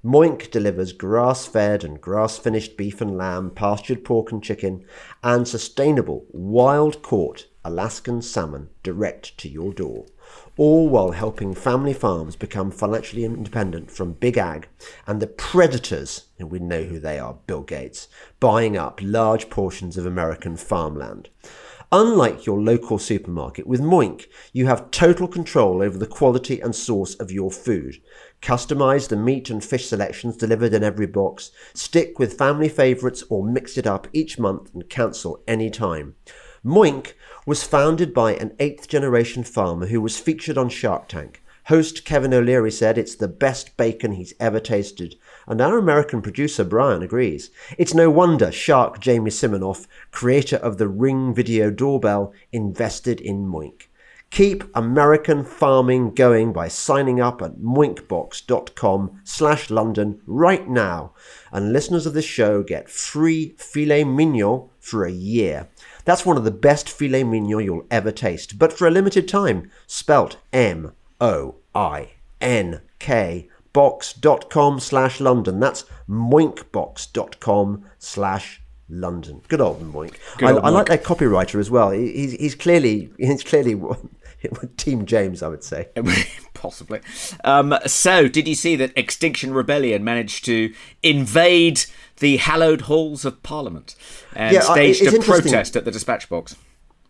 [0.03, 4.85] Moink delivers grass fed and grass finished beef and lamb, pastured pork and chicken,
[5.21, 10.05] and sustainable wild caught Alaskan salmon direct to your door.
[10.55, 14.69] All while helping family farms become financially independent from big ag
[15.05, 18.07] and the predators, and we know who they are Bill Gates,
[18.39, 21.27] buying up large portions of American farmland.
[21.91, 27.15] Unlike your local supermarket, with Moink, you have total control over the quality and source
[27.15, 27.97] of your food.
[28.41, 33.43] Customize the meat and fish selections delivered in every box, stick with family favourites, or
[33.43, 36.15] mix it up each month and cancel any time.
[36.65, 37.13] Moink
[37.45, 41.43] was founded by an eighth generation farmer who was featured on Shark Tank.
[41.65, 46.63] Host Kevin O'Leary said it's the best bacon he's ever tasted, and our American producer
[46.63, 47.51] Brian agrees.
[47.77, 53.88] It's no wonder Shark Jamie Siminoff, creator of the Ring video doorbell, invested in Moink.
[54.31, 61.13] Keep American farming going by signing up at moinkbox.com slash London right now.
[61.51, 65.67] And listeners of this show get free filet mignon for a year.
[66.05, 69.71] That's one of the best filet mignon you'll ever taste, but for a limited time.
[69.87, 75.59] Spelt M O I N K box.com slash London.
[75.59, 78.61] That's moinkbox.com slash
[78.91, 79.41] London.
[79.47, 80.15] Good old Moink.
[80.41, 80.89] I, old I like Moink.
[80.89, 81.91] their copywriter as well.
[81.91, 83.75] He- He's, he's clearly he's clearly
[84.77, 85.89] Team James, I would say.
[86.53, 86.99] Possibly.
[87.43, 90.73] Um, so, did you see that Extinction Rebellion managed to
[91.03, 91.85] invade
[92.17, 93.95] the hallowed halls of Parliament
[94.35, 96.55] and Yeah, staged a protest at the dispatch box?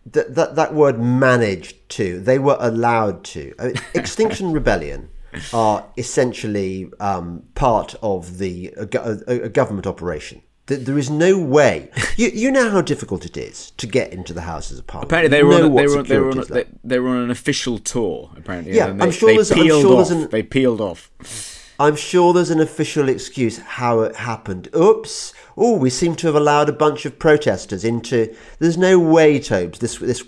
[0.06, 3.54] That, that, that word managed to, they were allowed to.
[3.60, 5.10] I mean, Extinction Rebellion
[5.54, 8.88] are essentially um, part of the a,
[9.28, 10.42] a, a government operation.
[10.70, 11.90] Th- There is no way.
[12.16, 15.12] You, you know how difficult it is to get into the Houses of Parliament.
[15.12, 16.68] Apparently, they You were, know on, they, were, they, were on, security is they, like.
[16.84, 18.74] they were on an official tour, apparently.
[18.76, 21.12] Yeah, and I'm sure they there's- I'm sure there's an- They peeled off.
[21.80, 24.68] I'm sure there's an official excuse how it happened.
[24.76, 25.34] Oops!
[25.56, 28.36] Oh, we seem to have allowed a bunch of protesters into.
[28.60, 29.80] There's no way, Tobes.
[29.80, 30.24] This this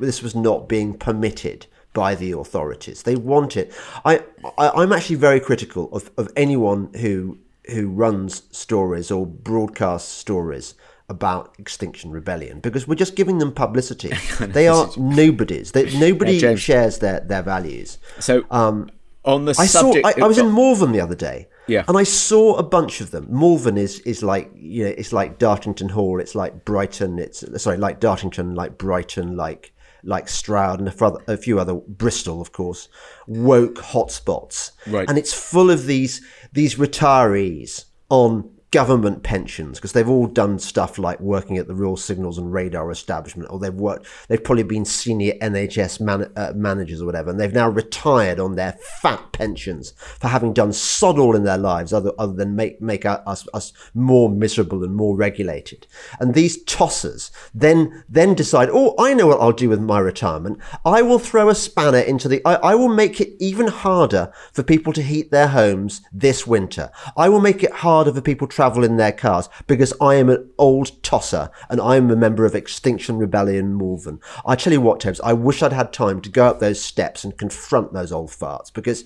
[0.00, 3.02] this was not being permitted by the authorities.
[3.02, 3.74] They want it.
[4.06, 4.22] I,
[4.56, 10.74] I I'm actually very critical of, of anyone who who runs stories or broadcasts stories
[11.08, 14.12] about Extinction Rebellion because we're just giving them publicity.
[14.40, 15.72] they are nobodies.
[15.72, 17.98] They, nobody Yeah, shares their, their values.
[18.20, 18.90] So, Um,
[19.24, 20.06] on the I subject.
[20.06, 20.12] saw.
[20.22, 21.48] I, I was in Malvern the other day.
[21.66, 21.84] Yeah.
[21.88, 23.26] And I saw a bunch of them.
[23.28, 26.18] Malvern is is like you know it's like Dartington Hall.
[26.20, 27.18] It's like Brighton.
[27.18, 31.60] It's sorry like Dartington, like Brighton, like like Stroud and a, few other- a few
[31.60, 32.88] other Bristol, of course,
[33.26, 34.70] woke hotspots.
[34.86, 35.06] Right.
[35.06, 40.98] And it's full of these these retirees on government pensions because they've all done stuff
[40.98, 44.06] like working at the Royal Signals and Radar establishment, or they've worked.
[44.28, 48.54] They've probably been senior NHS man, uh, managers or whatever, and they've now retired on
[48.54, 52.80] their fat pensions for having done sod all in their lives, other other than make
[52.80, 55.86] make us us more miserable and more regulated.
[56.20, 60.58] And these tossers then then decide, oh, I know what I'll do with my retirement.
[60.84, 62.40] I will throw a spanner into the.
[62.44, 66.90] I, I will make it even harder for people to heat their homes this winter.
[67.16, 70.50] I will make it harder for people travel in their cars because I am an
[70.58, 74.20] old tosser and I'm a member of Extinction Rebellion Malvern.
[74.44, 77.24] I tell you what, Tobes, I wish I'd had time to go up those steps
[77.24, 79.04] and confront those old farts because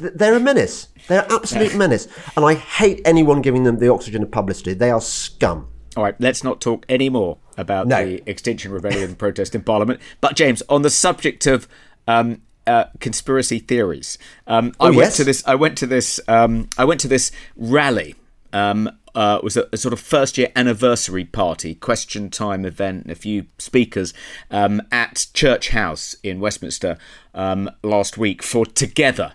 [0.00, 0.88] they're a menace.
[1.06, 2.08] They're an absolute menace.
[2.34, 4.74] And I hate anyone giving them the oxygen of publicity.
[4.74, 5.68] They are scum.
[5.96, 8.04] All right, let's not talk any more about No.
[8.04, 10.00] the Extinction Rebellion protest in Parliament.
[10.20, 11.68] But James, on the subject of
[12.08, 15.16] um, uh, conspiracy theories, um, I Oh, went yes.
[15.18, 15.44] to this.
[15.46, 16.18] I went to this.
[16.26, 18.16] Um, I went to this rally.
[18.52, 23.14] Um, uh, was a, a sort of first year anniversary party, question time event, a
[23.14, 24.14] few speakers
[24.50, 26.96] um, at Church House in Westminster
[27.34, 29.32] um, last week for Together.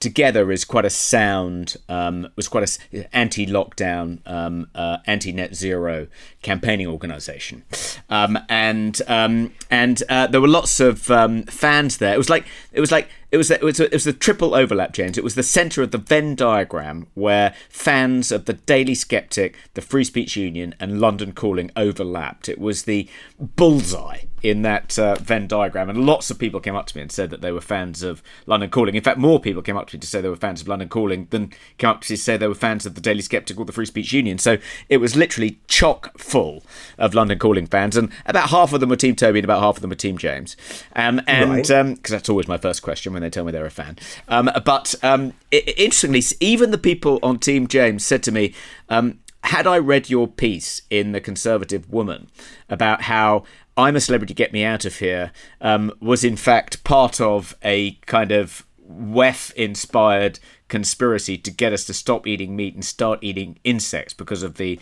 [0.00, 6.06] Together is quite a sound, um, was quite a anti-lockdown, um, uh, anti-net zero
[6.40, 7.62] campaigning organisation,
[8.08, 12.14] um, and um, and uh, there were lots of um, fans there.
[12.14, 14.54] It was like it was like it was it was a, it was the triple
[14.54, 15.18] overlap, James.
[15.18, 19.82] It was the centre of the Venn diagram where fans of the Daily Skeptic, the
[19.82, 22.48] Free Speech Union, and London Calling overlapped.
[22.48, 23.06] It was the
[23.38, 27.12] bullseye in that uh, Venn diagram, and lots of people came up to me and
[27.12, 28.94] said that they were fans of London Calling.
[28.94, 30.88] In fact, more people came up to me to say they were fans of London
[30.88, 33.58] Calling than came up to me to say they were fans of the Daily Skeptic
[33.58, 34.38] or the Free Speech Union.
[34.38, 36.62] So it was literally chock full
[36.98, 39.76] of London Calling fans, and about half of them were Team Toby and about half
[39.76, 40.56] of them were Team James.
[40.96, 41.94] Um, and Right.
[41.96, 43.98] because that's always my first question when they tell me they're a fan.
[44.28, 48.54] Um, but um, i- i- interestingly, even the people on Team James said to me,
[48.88, 52.28] um, "Had I read your piece in the Conservative Woman
[52.68, 53.44] about how
[53.76, 57.92] I'm a celebrity, get me out of here," um, was in fact part of a
[58.06, 64.14] kind of WEF-inspired conspiracy to get us to stop eating meat and start eating insects
[64.14, 64.80] because of the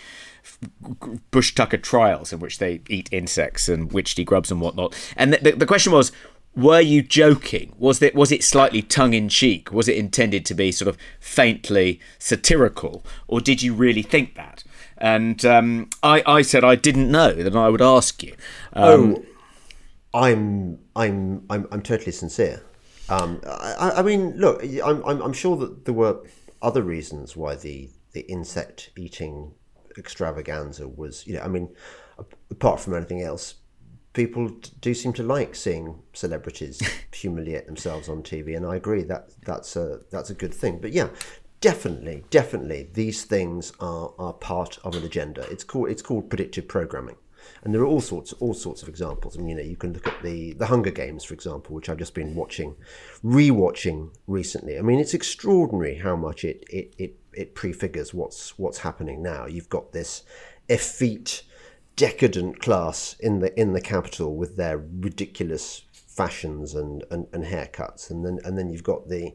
[1.31, 4.95] Bush Tucker trials in which they eat insects and witchetty grubs and whatnot.
[5.17, 6.13] And the, the, question was,
[6.57, 7.75] were you joking?
[7.79, 9.73] Was it was it slightly tongue in cheek?
[9.73, 14.65] Was it intended to be sort of faintly satirical, or did you really think that?
[14.99, 17.33] And um, I, I said I didn't know.
[17.33, 18.35] that I would ask you.
[18.73, 19.25] Um, oh,
[20.15, 22.63] I'm I'm I'm I'm totally sincere.
[23.09, 26.21] Um, I, I- I mean, look, I'm, I'm I'm sure that there were
[26.63, 29.53] other reasons why the the insect eating
[29.97, 31.27] extravaganza was.
[31.27, 31.75] You know, I mean,
[32.51, 33.55] apart from anything else,
[34.13, 34.49] people
[34.81, 36.81] do seem to like seeing celebrities
[37.13, 40.79] humiliate themselves on TV, and I agree that that's a that's a good thing.
[40.81, 41.09] But yeah.
[41.61, 45.43] Definitely, definitely, these things are, are part of an agenda.
[45.51, 47.17] It's called it's called predictive programming,
[47.65, 49.37] and there are all sorts all sorts of examples.
[49.37, 51.89] I mean, you know, you can look at the the Hunger Games, for example, which
[51.89, 52.77] I've just been watching,
[53.25, 54.79] rewatching recently.
[54.79, 59.47] I mean, it's extraordinary how much it it it, it prefigures what's what's happening now.
[59.47, 60.23] You've got this
[60.69, 61.43] effete,
[61.97, 68.11] decadent class in the in the capital with their ridiculous fashions and, and, and haircuts,
[68.11, 69.35] and then and then you've got the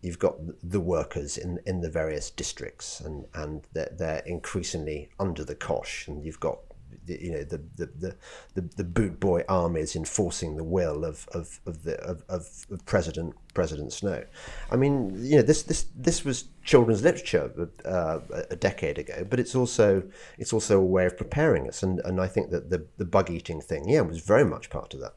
[0.00, 5.44] you've got the workers in in the various districts, and and they're, they're increasingly under
[5.44, 6.58] the cosh, and you've got
[7.06, 8.16] the, you know the the,
[8.54, 12.84] the, the boot boy armies enforcing the will of of, of the of, of, of
[12.86, 14.24] President President Snow.
[14.70, 19.40] I mean, you know this this this was children's literature uh, a decade ago, but
[19.40, 20.02] it's also
[20.38, 23.30] it's also a way of preparing us, and, and I think that the the bug
[23.30, 25.14] eating thing, yeah, was very much part of that.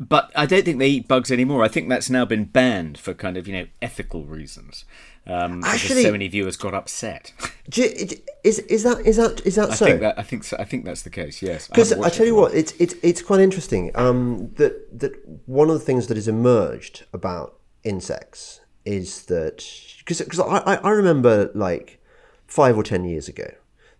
[0.00, 1.62] But I don't think they eat bugs anymore.
[1.62, 4.84] I think that's now been banned for kind of you know ethical reasons.
[5.26, 7.32] Um, because Actually- so many viewers got upset.
[7.74, 8.08] You-
[8.44, 9.86] Is is that is that is that I so?
[9.86, 11.40] think that I think so, I think that's the case.
[11.40, 15.12] Yes, Because haven't I tell you what, it's it's it's quite interesting um, that that
[15.46, 19.64] one of the things that has emerged about insects is that
[19.98, 22.02] because because I, I I remember like
[22.46, 23.48] five or ten years ago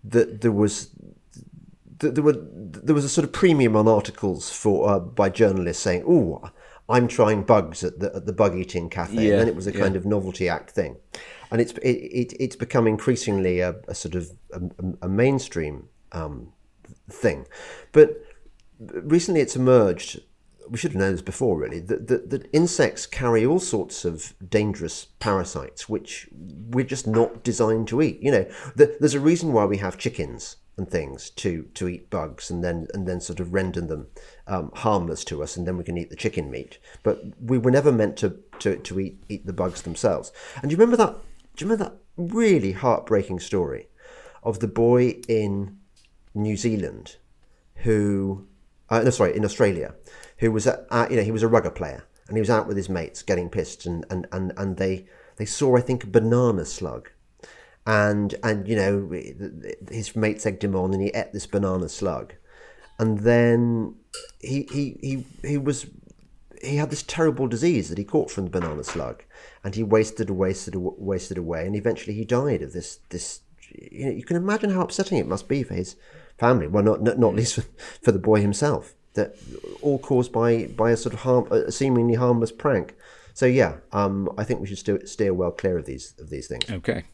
[0.03, 0.91] that there was
[1.99, 6.05] there were there was a sort of premium on articles for uh, by journalists saying,
[6.07, 6.43] "Oh,
[6.89, 9.67] I'm trying bugs at the at the bug eating cafe," Yeah, and then it was
[9.67, 9.81] a yeah.
[9.81, 10.97] kind of novelty act thing,
[11.51, 14.61] and it's it, it it's become increasingly a, a sort of a,
[15.03, 16.53] a- mainstream um,
[17.09, 17.47] thing,
[17.93, 18.21] but
[18.79, 20.21] recently it's emerged.
[20.67, 21.79] We should have known this before, really.
[21.79, 27.87] That, that, that insects carry all sorts of dangerous parasites, which we're just not designed
[27.89, 28.19] to eat.
[28.23, 32.11] You know, the, there's a reason why we have chickens and things to to eat
[32.11, 34.09] bugs and then and then sort of render them
[34.47, 36.79] um, harmless to us, and then we can eat the chicken meat.
[37.03, 40.33] But we were never meant to to, to eat eat the bugs themselves.
[40.61, 41.17] And do you remember that?
[41.57, 43.89] Do you remember that really heartbreaking story
[44.43, 45.79] of the boy in
[46.35, 47.17] New Zealand
[47.77, 48.47] who,
[48.91, 49.95] uh, no, sorry, in Australia,
[50.39, 52.67] who was at, uh, you know, he was a rugger player and he was out
[52.67, 56.09] with his mates getting pissed and, and, and, and they, they saw, I think, a
[56.09, 57.11] banana slug.
[57.87, 59.11] And, and, you know,
[59.91, 62.35] his mates egged him on and he ate this banana slug.
[62.99, 63.97] And then
[64.41, 65.87] he, he, he, he was,
[66.63, 69.23] he had this terrible disease that he caught from the banana slug
[69.63, 71.67] and he wasted, wasted, wasted away.
[71.67, 75.27] And eventually he died of this, this, you, know, you can imagine how upsetting it
[75.27, 75.97] must be for his
[76.39, 76.67] family.
[76.67, 77.65] Well, not not, not least for,
[78.03, 78.95] for the boy himself.
[79.15, 79.37] That
[79.81, 82.97] all caused by by a sort of harm, a seemingly harmless prank.
[83.33, 86.49] So yeah, um, I think we should steer, steer well clear of these of these
[86.49, 86.69] things.
[86.71, 87.05] Okay.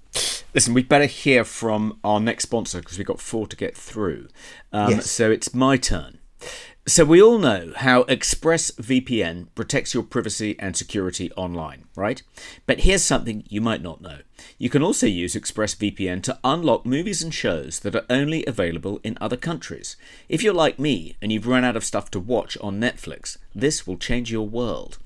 [0.55, 4.29] Listen, we'd better hear from our next sponsor because we've got four to get through.
[4.73, 5.11] Um, Yes.
[5.11, 6.19] So it's my turn.
[6.87, 12.23] So we all know how ExpressVPN protects your privacy and security online, right?
[12.67, 14.21] But here's something you might not know.
[14.59, 19.19] You can also use ExpressVPN to unlock movies and shows that are only available in
[19.21, 19.97] other countries.
[20.29, 23.87] If you're like me and you've run out of stuff to watch on Netflix, this
[23.87, 24.99] will change your world.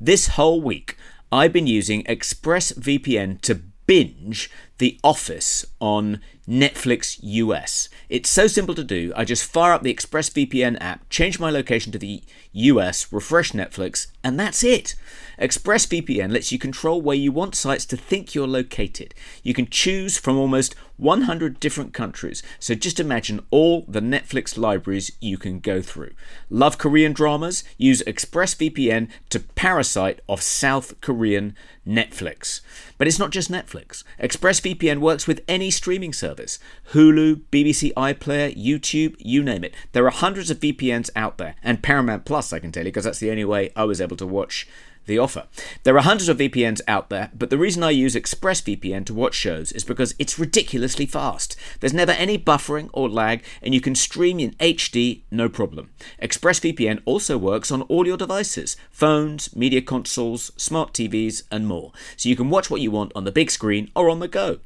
[0.00, 0.96] This whole week,
[1.32, 4.48] I've been using ExpressVPN to binge
[4.80, 7.88] The Office on Netflix US.
[8.08, 9.12] It's so simple to do.
[9.14, 12.22] I just fire up the ExpressVPN app, change my location to the
[12.52, 14.96] US, refresh Netflix, and that's it.
[15.38, 19.14] ExpressVPN lets you control where you want sites to think you're located.
[19.42, 25.12] You can choose from almost 100 different countries, so just imagine all the Netflix libraries
[25.20, 26.10] you can go through.
[26.50, 27.64] Love Korean dramas?
[27.78, 31.54] Use ExpressVPN to parasite off South Korean
[31.86, 32.60] Netflix.
[32.98, 34.04] But it's not just Netflix.
[34.22, 36.58] ExpressVPN works with any streaming service
[36.92, 39.74] Hulu, BBC iPlayer, YouTube, you name it.
[39.92, 43.04] There are hundreds of VPNs out there, and Paramount Plus, I can tell you, because
[43.04, 44.66] that's the only way I was able to watch
[45.06, 45.46] the offer.
[45.82, 49.34] There are hundreds of VPNs out there, but the reason I use ExpressVPN to watch
[49.34, 51.56] shows is because it's ridiculously fast.
[51.80, 55.90] There's never any buffering or lag, and you can stream in HD no problem.
[56.22, 61.92] ExpressVPN also works on all your devices phones, media consoles, smart TVs, and more.
[62.16, 64.58] So you can watch what you want on the big screen or on the go.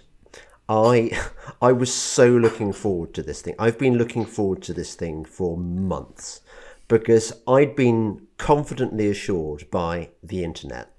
[0.67, 1.17] I
[1.61, 3.55] I was so looking forward to this thing.
[3.57, 6.41] I've been looking forward to this thing for months
[6.87, 10.89] because I'd been confidently assured by the internet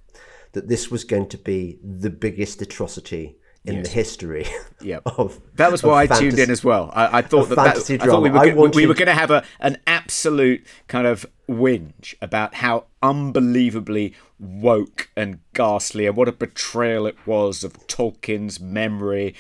[0.52, 4.46] that this was going to be the biggest atrocity in the history
[5.06, 6.90] of That was why I tuned in as well.
[6.94, 9.44] I, I thought that, that I thought we were, we were going to have a
[9.60, 17.06] an absolute kind of whinge about how unbelievably woke and ghastly and what a betrayal
[17.06, 19.34] it was of Tolkien's memory.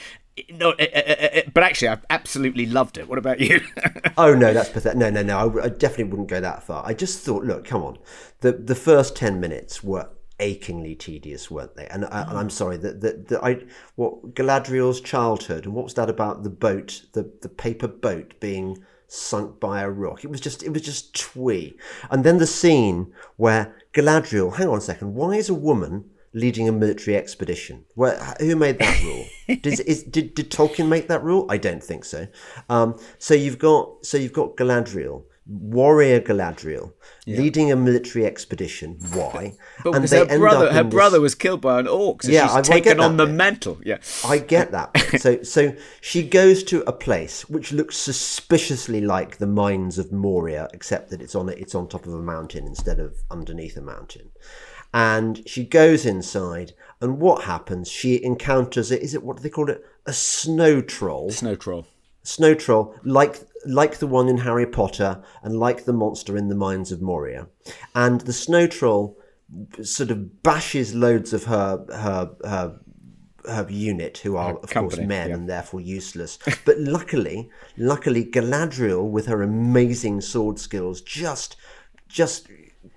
[0.50, 3.08] No, eh, eh, eh, but actually, I absolutely loved it.
[3.08, 3.60] What about you?
[4.16, 4.96] Oh no, that's pathetic.
[4.96, 5.38] No, no, no.
[5.38, 6.84] I, I definitely wouldn't go that far.
[6.86, 7.98] I just thought, look, come on.
[8.40, 10.08] The the first ten minutes were
[10.40, 11.86] achingly tedious, weren't they?
[11.86, 13.60] And, I, and I'm sorry that that I
[13.94, 18.84] what Galadriel's childhood and what was that about the boat, the the paper boat being
[19.06, 20.24] sunk by a rock?
[20.24, 21.76] It was just it was just twee.
[22.10, 24.56] And then the scene where Galadriel.
[24.56, 25.14] Hang on a second.
[25.14, 26.10] Why is a woman?
[26.36, 27.84] Leading a military expedition.
[27.94, 29.24] Where, who made that rule?
[29.62, 31.46] Does, is, did, did Tolkien make that rule?
[31.48, 32.26] I don't think so.
[32.68, 36.92] Um, so you've got so you've got Galadriel, warrior Galadriel,
[37.26, 38.98] leading a military expedition.
[39.12, 39.54] Why?
[39.84, 42.54] But because her brother, her this- brother was killed by an orc, so Yeah, she's
[42.56, 43.36] I- I taken on that the bit.
[43.36, 43.78] mantle.
[43.84, 44.96] Yeah, I get that.
[45.20, 50.68] so so she goes to a place which looks suspiciously like the mines of Moria,
[50.72, 54.30] except that it's on it's on top of a mountain instead of underneath a mountain.
[54.94, 57.88] And she goes inside, and what happens?
[57.90, 59.02] She encounters it.
[59.02, 59.84] Is it what do they call it?
[60.06, 61.30] A snow troll.
[61.30, 61.86] snow troll.
[62.22, 66.54] snow troll like like the one in Harry Potter and like the monster in the
[66.54, 67.48] mines of Moria
[67.94, 69.18] and the snow troll
[69.82, 72.80] sort of bashes loads of her her her
[73.46, 75.34] her unit who are of company, course men yeah.
[75.34, 81.56] and therefore useless but luckily luckily Galadriel with her amazing sword skills just
[82.08, 82.48] just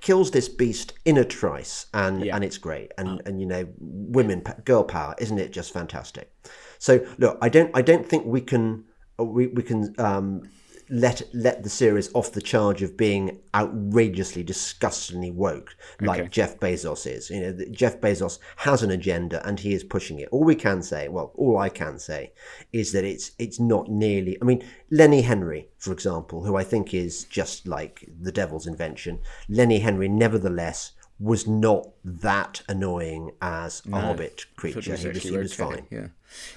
[0.02, 2.36] kills this beast in a trice, and Yeah.
[2.36, 6.32] and it's great, and and you know, women, girl power, isn't it just fantastic?
[6.80, 8.86] So look, I don't I don't think we can
[9.18, 10.44] we we can um,
[10.90, 16.30] let let the series off the charge of being outrageously, disgustingly woke, like Okay.
[16.30, 17.30] Jeff Bezos is.
[17.30, 20.30] You know, Jeff Bezos has an agenda and he is pushing it.
[20.32, 22.32] All we can say, well, all I can say,
[22.72, 24.38] is that it's it's not nearly.
[24.42, 29.20] I mean, Lenny Henry, for example, who I think is just like the devil's invention.
[29.50, 30.94] Lenny Henry, nevertheless.
[31.20, 34.92] Was not that annoying as a Hobbit creature.
[34.92, 35.88] Was He was, he was okay, fine.
[35.90, 36.08] Yeah,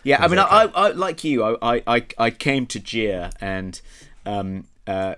[0.05, 0.23] yeah.
[0.23, 1.43] I mean, I, I, I like you.
[1.43, 3.81] I, I, I, I came to jeer and
[4.31, 5.15] um, uh,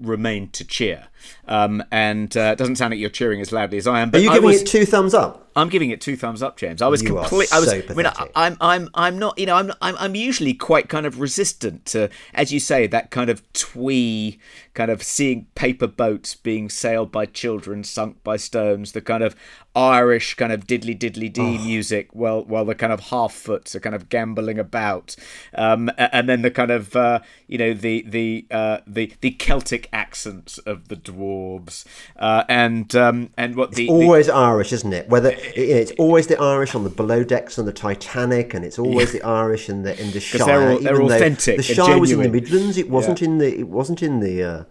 [0.00, 1.08] remained to cheer.
[1.46, 4.08] Um, and uh, it doesn't sound like you're cheering as loudly as I am.
[4.08, 5.49] Are But you I giving was, it two thumbs up?
[5.56, 6.80] I'm giving it two thumbs up, James.
[6.80, 7.48] I was completely.
[7.52, 7.68] I was.
[7.72, 8.32] I mean, I, pathetic.
[8.36, 8.56] I'm.
[8.60, 8.88] I'm.
[8.94, 9.38] I'm not.
[9.38, 9.56] You know.
[9.56, 9.72] I'm.
[9.82, 9.96] I'm.
[9.98, 14.38] I'm usually quite kind of resistant to, as you say, that kind of twee,
[14.74, 18.92] kind of seeing paper boats being sailed by children, sunk by stones.
[18.92, 19.34] The kind of
[19.74, 21.64] Irish kind of diddly diddly dee Oh.
[21.64, 25.14] music, while while the kind of Harfoots are kind of gambling about,
[25.54, 29.88] um, and then the kind of uh, you know the the uh, the the Celtic
[29.92, 31.84] accents of the dwarves,
[32.18, 35.08] uh, and um, and what the, the always Irish, isn't it?
[35.08, 38.64] Whether you know, it's always the Irish on the below decks on the Titanic, and
[38.64, 40.46] it's always the Irish in the in the Shire.
[40.46, 42.28] they're all- they're even authentic The Shire was in the.
[42.28, 42.76] Midlands.
[42.78, 43.58] It wasn't in the.
[43.58, 44.42] It wasn't in the.
[44.42, 44.64] Uh,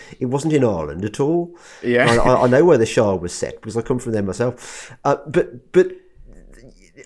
[0.20, 1.56] it wasn't in Ireland at all.
[1.82, 2.06] Yeah.
[2.10, 4.96] I, I- know where the Shire was set because I come from there myself.
[5.04, 5.92] Uh, but but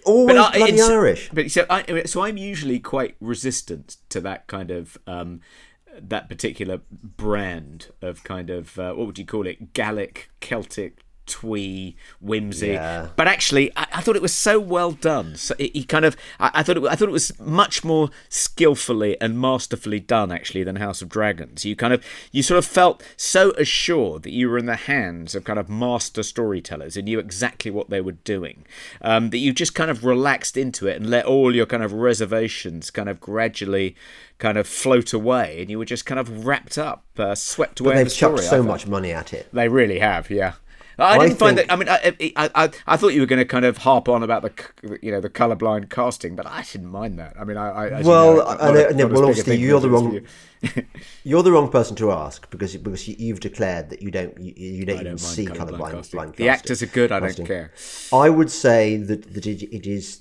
[0.04, 1.30] always I- bloody Irish.
[1.32, 5.40] But so, I, so I'm usually quite resistant to that kind of um,
[6.00, 9.72] that particular brand of kind of uh, what would you call it?
[9.74, 12.68] Gallic, Celtic, twee, whimsy.
[12.68, 13.08] Yeah.
[13.16, 15.36] But actually, I, I thought it was so well done.
[15.36, 18.10] So it, he kind of, I, I thought it, I thought it was much more
[18.28, 21.64] skillfully and masterfully done actually than House of Dragons.
[21.64, 25.34] You kind of, you sort of felt so assured that you were in the hands
[25.34, 28.64] of kind of master storytellers and knew exactly what they were doing.
[29.00, 31.92] Um, that you just kind of relaxed into it and let all your kind of
[31.92, 33.94] reservations kind of gradually
[34.38, 37.92] kind of float away, and you were just kind of wrapped up, uh, swept away.
[37.92, 39.48] But they've the story, chucked so much money at it.
[39.52, 40.54] They really have, yeah.
[40.98, 41.72] I I didn't find think- that.
[41.72, 44.22] I mean, I, I, I, I thought you were going to kind of harp on
[44.22, 47.34] about the, you know, the colorblind casting, but I didn't mind that.
[47.38, 49.28] I mean, I, I as you Well, know, I- not know- no, not as well,
[49.28, 50.24] obviously you're the wrong- you.
[51.24, 54.52] You're the wrong person to ask because because you, you've declared that you don't you,
[54.54, 56.16] you don't even don't see colorblind, casting.
[56.18, 57.10] blind The casting- actors are good.
[57.10, 57.72] I don't care.
[58.12, 60.20] I would say that, that it, it is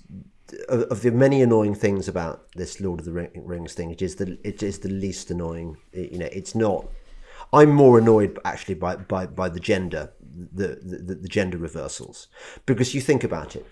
[0.67, 3.91] of, of the many annoying things about this Lord of the Rings thing.
[3.91, 5.77] It is the it is the least annoying.
[5.93, 6.87] You know, it's not.
[7.53, 10.11] I'm more annoyed actually by by, by the gender
[10.53, 12.27] the, the the gender reversals
[12.65, 13.65] because you think about it.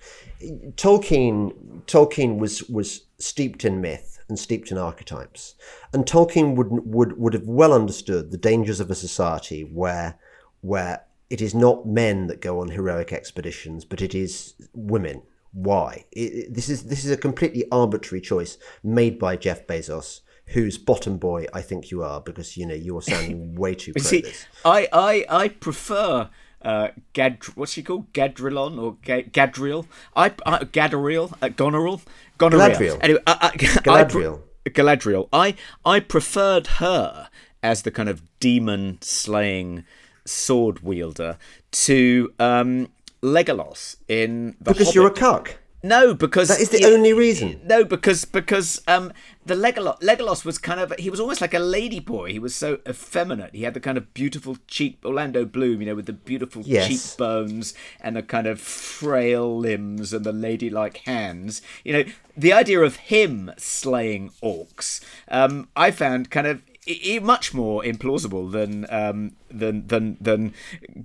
[0.75, 5.55] Tolkien Tolkien was was steeped in myth and steeped in archetypes,
[5.93, 10.19] and Tolkien would would would have well understood the dangers of a society where
[10.61, 15.21] where it is not men that go on heroic expeditions, but it is women.
[15.51, 16.05] Why?
[16.11, 21.17] It, this is this is a completely arbitrary choice made by Jeff Bezos, whose bottom
[21.17, 24.45] boy I think you are, because you know you're sounding way too See, this.
[24.65, 26.29] I, I, I prefer
[26.61, 27.37] uh, Gad.
[27.55, 28.11] What's she called?
[28.13, 29.85] Gadrilon or Ga- Gadriel?
[30.15, 32.01] I, I Gadriel, uh, Goneril,
[32.37, 32.69] Goneril.
[32.71, 32.97] Galadriel.
[33.01, 34.41] Anyway, I, I, I Galadriel.
[34.65, 35.29] pre- Galadriel.
[35.33, 35.55] I,
[35.85, 37.29] I preferred her
[37.63, 39.83] as the kind of demon slaying
[40.25, 41.37] sword wielder
[41.71, 42.89] to um,
[43.21, 44.95] Legolas in the Because Hobbit.
[44.95, 45.57] you're a cuck.
[45.81, 47.61] No, because That is the you- only reason.
[47.65, 49.13] No, because because um,
[49.49, 52.31] the Legolas, Legolas was kind of he was almost like a lady boy.
[52.31, 53.53] He was so effeminate.
[53.53, 56.87] He had the kind of beautiful cheek Orlando Bloom, you know, with the beautiful Yes.
[56.87, 61.61] cheekbones and the kind of frail limbs and the ladylike hands.
[61.83, 62.03] You know,
[62.37, 66.61] the idea of him slaying orcs, um, I found kind of.
[66.89, 70.53] I- i- Much more implausible than um, than than than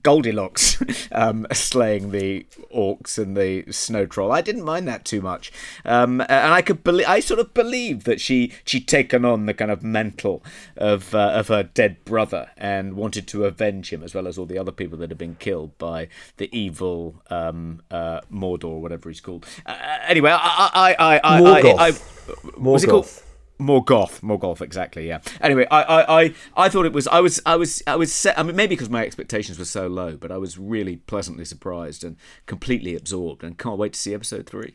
[0.03, 0.83] Goldilocks
[1.13, 4.33] um, slaying the orcs and the snow troll.
[4.33, 5.53] I didn't mind that too much,
[5.85, 7.07] um, and I could believe.
[7.09, 10.43] I sort of believed that she she'd taken on the kind of mantle
[10.77, 14.47] of uh, of her dead brother and wanted to avenge him, as well as all
[14.47, 16.09] the other people that had been killed by
[16.39, 19.47] the evil um, uh, Mordor, whatever he's called.
[19.67, 19.77] Uh,
[20.07, 21.79] anyway, I I I I, I, Morgoth.
[21.79, 23.23] I, was it called?
[23.65, 25.09] More goth, more golf, exactly.
[25.09, 25.21] Yeah.
[25.41, 27.09] Anyway, I, I, I, I thought it was.
[27.09, 28.13] I was, I was, I was.
[28.13, 31.47] Set, I mean, maybe because my expectations were so low, but I was really pleasantly
[31.47, 34.75] surprised and completely absorbed, and can't wait to see episode three.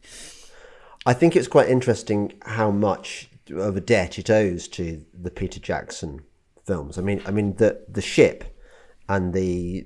[1.05, 5.59] I think it's quite interesting how much of a debt it owes to the Peter
[5.59, 6.23] Jackson
[6.65, 6.97] films.
[6.97, 8.58] I mean, I mean the the ship
[9.09, 9.83] and the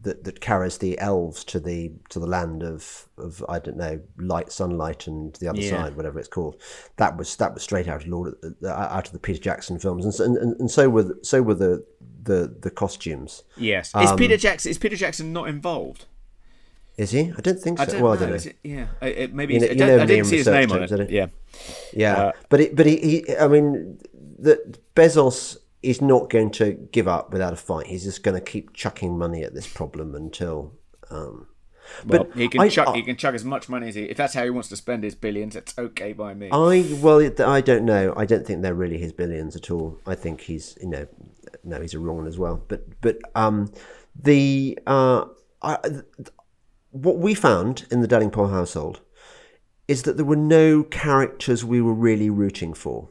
[0.00, 4.00] that that carries the elves to the to the land of of I don't know
[4.18, 5.70] light, sunlight, and the other Yeah.
[5.70, 6.60] side, whatever it's called.
[6.96, 8.34] That was that was straight out of Lord
[8.64, 11.42] uh, out of the Peter Jackson films, and so- and, and, so were the- so
[11.42, 11.84] were the
[12.22, 13.42] the the costumes.
[13.56, 13.88] Yes.
[13.88, 16.06] Is Um, Peter Jackson is Peter Jackson not involved?
[16.96, 17.32] Is he?
[17.36, 17.82] I don't think so.
[17.82, 18.18] I don't well, know.
[18.18, 18.50] I don't know.
[18.50, 18.86] It- yeah.
[19.02, 21.10] I- it- maybe You know- I, don't, I didn't see his name on it.
[21.10, 21.26] Yeah.
[21.92, 23.98] Yeah, Uh, but it, but he, he, I mean,
[24.38, 27.86] that Bezos is not going to give up without a fight.
[27.86, 30.72] He's just going to keep chucking money at this problem until.
[31.10, 31.46] Um,
[32.06, 34.04] Well, but he can I- chuck I- he can chuck as much money as he
[34.04, 35.54] if that's how he wants to spend his billions.
[35.54, 36.48] It's okay by me.
[36.50, 38.14] I well, I don't know.
[38.16, 40.00] I don't think they're really his billions at all.
[40.06, 41.06] I think he's you know,
[41.62, 42.64] no, he's a wrong one as well.
[42.68, 43.70] But but um,
[44.18, 45.26] the uh,
[45.62, 45.78] I,
[46.90, 49.00] what we found in the Delingpole household
[49.88, 53.10] is that there were no characters we were really rooting for.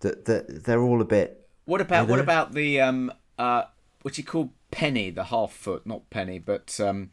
[0.00, 1.37] That that they're all a bit.
[1.68, 3.64] What about what about the um uh
[4.00, 7.10] what's he called Penny the Harfoot not Penny but um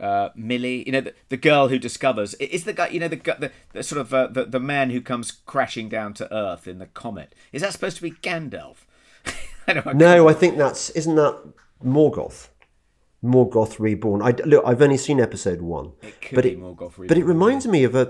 [0.00, 3.16] uh Millie you know the, the girl who discovers is the guy you know the
[3.16, 6.78] the, the sort of uh, the the man who comes crashing down to Earth in
[6.78, 8.86] the comet is that supposed to be Gandalf?
[9.66, 9.92] I don't know.
[9.92, 11.42] No, I think that's isn't that
[11.84, 12.46] Morgoth.
[13.24, 14.22] Morgoth reborn.
[14.22, 14.62] I look.
[14.66, 17.94] I've only seen episode one, It could but be it but it reminds me of
[17.94, 18.02] a.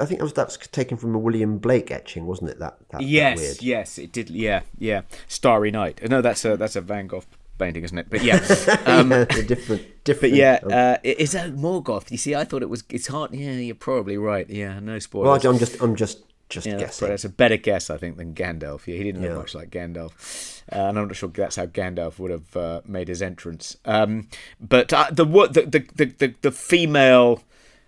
[0.00, 2.58] I think that was that's taken from a William Blake etching, wasn't it?
[2.58, 3.62] That, that that Yes, weird.
[3.62, 4.30] yes, it did.
[4.30, 5.02] Yeah, yeah.
[5.28, 6.00] Starry Night.
[6.10, 7.22] No, that's a that's a Van Gogh
[7.56, 8.08] painting, isn't it?
[8.10, 8.36] But yeah,
[8.86, 10.32] um, yeah, a different, different.
[10.32, 10.58] but yeah.
[10.64, 12.10] um, Uh, is that Morgoth?
[12.10, 12.82] You see, I thought it was.
[12.90, 13.32] It's hard.
[13.34, 14.48] Yeah, you're probably right.
[14.50, 15.44] Yeah, no spoilers.
[15.44, 15.52] well.
[15.52, 17.08] I'm just, I'm just, just yeah, guessing.
[17.08, 18.86] that's a better guess, I think, than Gandalf.
[18.86, 19.30] Yeah, he didn't Yeah.
[19.30, 22.80] look much like Gandalf, uh, and I'm not sure that's how Gandalf would have uh,
[22.86, 23.76] made his entrance.
[23.84, 24.28] Um,
[24.60, 27.42] but uh, the, the, the the the the female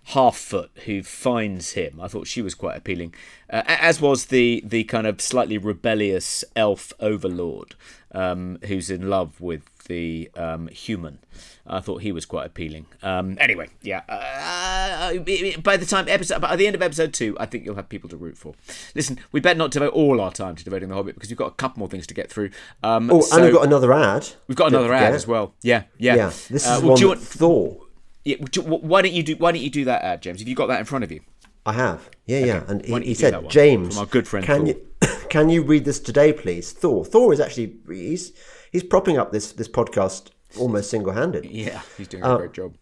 [0.09, 3.15] Harfoot who finds him, I thought she was quite appealing,
[3.51, 7.75] uh, as was the the kind of slightly rebellious elf overlord
[8.13, 11.19] um, who's in love with the um, human.
[11.67, 12.87] I thought he was quite appealing.
[13.03, 14.03] Um, anyway, yeah.
[14.09, 15.15] Uh,
[15.63, 18.09] by the time episode, by the end of episode two, I think you'll have people
[18.11, 18.55] to root for.
[18.95, 21.49] Listen, we better not devote all our time to devoting the Hobbit because we've got
[21.49, 22.51] a couple more things to get through.
[22.83, 24.29] Um, oh, so and we've got another ad.
[24.49, 25.55] we've got another ad as well.
[25.63, 26.17] Yeah, yeah.
[26.17, 27.77] Yeah, this Uh, is well, one do you want- Thor.
[28.25, 29.37] yeah, why don't you do?
[29.37, 30.41] Why don't you do that ad, James?
[30.41, 31.21] Have you got that in front of you?
[31.67, 32.09] I have.
[32.27, 32.65] Yeah, yeah.
[32.69, 34.87] And he, he you do that said, James, from our good friend can Thor?" you
[35.29, 36.73] can you read this today, please?
[36.73, 37.05] Thor.
[37.05, 38.33] Thor is actually he's
[38.71, 41.45] he's propping up this this podcast almost single handed.
[41.45, 42.75] Yeah, he's doing Uh, a great job.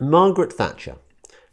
[0.00, 0.96] Margaret Thatcher,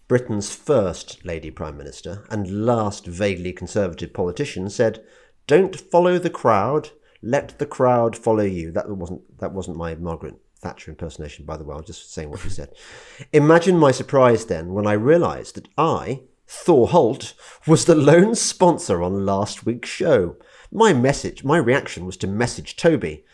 [0.07, 5.03] Britain's first Lady Prime Minister and last vaguely conservative politician, said,
[5.47, 6.91] "Don't follow the crowd.
[7.21, 11.63] Let the crowd follow you." That wasn't that wasn't my Margaret Thatcher impersonation, by the
[11.63, 11.73] way.
[11.73, 12.69] I was just saying what she said.
[13.33, 17.33] Imagine my surprise then when I realised that I, Thor Holt,
[17.67, 20.37] was the lone sponsor on last week's show.
[20.71, 23.25] My message, my reaction was to message Toby,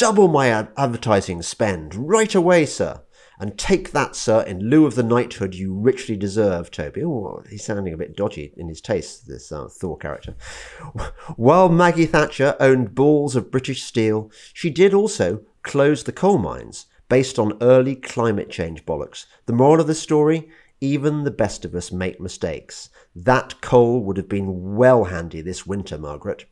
[0.00, 3.02] double my ad- advertising spend right away, sir.
[3.38, 7.04] And take that, sir, in lieu of the knighthood you richly deserve, Toby.
[7.04, 10.36] Oh, he's sounding a bit dodgy in his taste, this uh, Thor character.
[11.36, 16.86] While Maggie Thatcher owned balls of British steel, she did also close the coal mines
[17.10, 19.26] based on early climate change bollocks.
[19.44, 20.48] The moral of the story?
[20.80, 22.88] Even the best of us make mistakes.
[23.14, 26.46] That coal would have been well handy this winter, Margaret.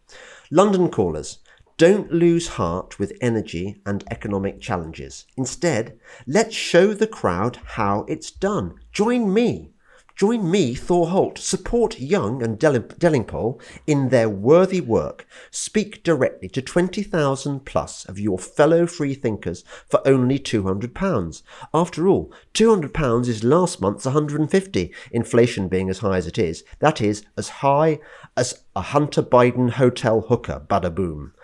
[0.51, 1.39] London callers,
[1.79, 5.27] don't lose heart with energy and economic challenges.
[5.37, 8.75] Instead, let's show the crowd how it's done.
[8.93, 9.71] Join me.
[10.17, 11.39] Join me, Thor Holt.
[11.39, 15.25] Support Young and Del- Delingpole in their worthy work.
[15.53, 21.43] Speak directly to 20,000 plus of your fellow freethinkers for only £200.
[21.73, 26.65] After all, £200 is last month's 150 inflation being as high as it is.
[26.81, 28.01] That is as high
[28.37, 31.35] as a Hunter Biden hotel hooker, bada boom.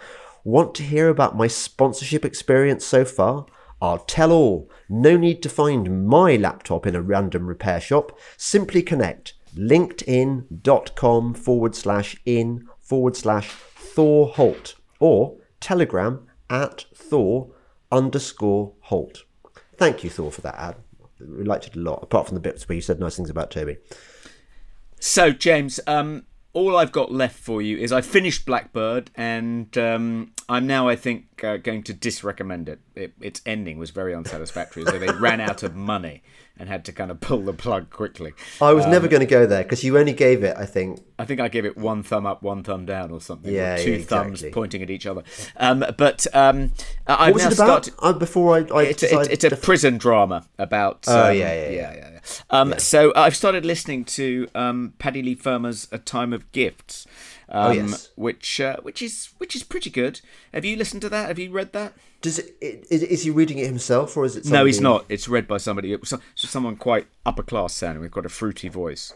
[0.44, 3.46] Want to hear about my sponsorship experience so far?
[3.80, 4.70] I'll tell all.
[4.90, 8.18] No need to find my laptop in a random repair shop.
[8.36, 17.50] Simply connect linkedin.com forward slash in forward slash Thor Holt or telegram at Thor
[17.90, 19.24] underscore Holt.
[19.76, 20.76] Thank you, Thor, for that ad.
[21.20, 23.50] We liked it a lot, apart from the bits where you said nice things about
[23.50, 23.78] Toby.
[25.00, 30.32] So, James, um, all I've got left for you is I finished Blackbird, and um,
[30.48, 32.80] I'm now, I think, uh, going to disrecommend it.
[32.94, 33.12] it.
[33.20, 36.22] Its ending was very unsatisfactory, so they ran out of money
[36.58, 38.32] and had to kind of pull the plug quickly.
[38.60, 41.00] I was Um, never going to go there because you only gave it, I think,
[41.18, 43.50] I think I gave it one thumb up, one thumb down, or something.
[43.50, 44.50] or Yeah, two yeah, thumbs exactly.
[44.52, 45.22] pointing at each other.
[45.56, 46.70] Um, but um,
[47.06, 47.84] I- I've was now it about?
[47.86, 47.94] started.
[47.98, 51.04] Uh, before I, I It's a, it's, a to- prison drama about.
[51.08, 52.10] Oh, um, yeah, yeah, yeah, yeah.
[52.12, 52.20] yeah.
[52.50, 57.06] Um, So I've started listening to um, Paddy Leigh Fermor's "A Time of Gifts,"
[57.48, 58.10] um, Oh, yes.
[58.16, 60.20] which uh, which is which is pretty good.
[60.52, 61.28] Have you listened to that?
[61.28, 61.92] Have you read that?
[62.20, 64.46] Does it, is, is he reading it himself or is it?
[64.46, 65.04] No, he's not.
[65.10, 68.00] It's read by somebody, it was some- someone quite upper class sounding.
[68.00, 69.12] We've got a fruity voice,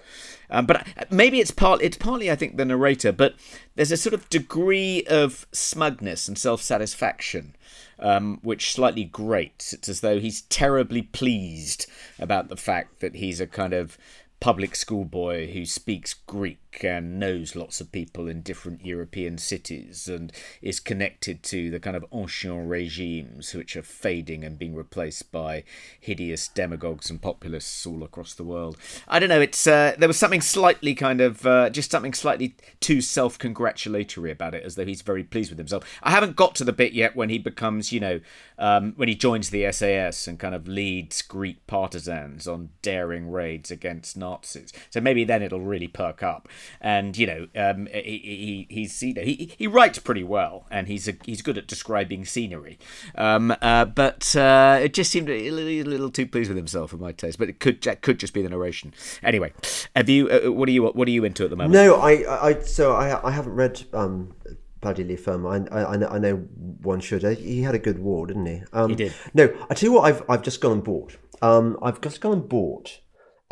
[0.50, 1.80] um, but uh, maybe it's part.
[1.80, 3.10] It's partly, I think, the narrator.
[3.12, 3.36] But
[3.76, 7.56] there's a sort of degree of smugness and self satisfaction,
[7.98, 9.72] um, which slightly grates.
[9.72, 11.86] It's as though he's terribly pleased
[12.18, 13.96] about the fact that he's a kind of
[14.40, 20.08] public school boy who speaks Greek and knows lots of people in different European cities
[20.08, 25.30] and is connected to the kind of ancient regimes which are fading and being replaced
[25.32, 25.64] by
[25.98, 28.76] hideous demagogues and populists all across the world.
[29.06, 29.40] I don't know.
[29.40, 34.54] It's uh, there was something slightly kind of uh, just something slightly too self-congratulatory about
[34.54, 35.84] it, as though he's very pleased with himself.
[36.02, 38.20] I haven't got to the bit yet when he becomes, you know,
[38.58, 43.70] um, when he joins the SAS and kind of leads Greek partisans on daring raids
[43.70, 44.72] against Nazis.
[44.90, 46.48] So maybe then it'll really perk up.
[46.80, 50.88] And you know, um, he, he he's you know he he writes pretty well, and
[50.88, 52.78] he's a, he's good at describing scenery.
[53.14, 56.90] Um, uh, but uh, it just seemed a little, a little too pleased with himself
[56.90, 57.38] for my taste.
[57.38, 58.94] But it could that could just be the narration.
[59.22, 59.52] Anyway,
[59.94, 61.74] have you uh, what are you what are you into at the moment?
[61.74, 64.34] No, I, I, so I, I haven't read um,
[64.80, 65.68] Paddy Leigh Fermor.
[65.70, 67.24] I, I, I know, one should.
[67.24, 68.62] Uh, He had a good war, didn't he?
[68.72, 69.14] Um, He did.
[69.34, 71.16] No, I tell you what, I've, I've just gone and bought.
[71.42, 73.00] Um, I've just gone and bought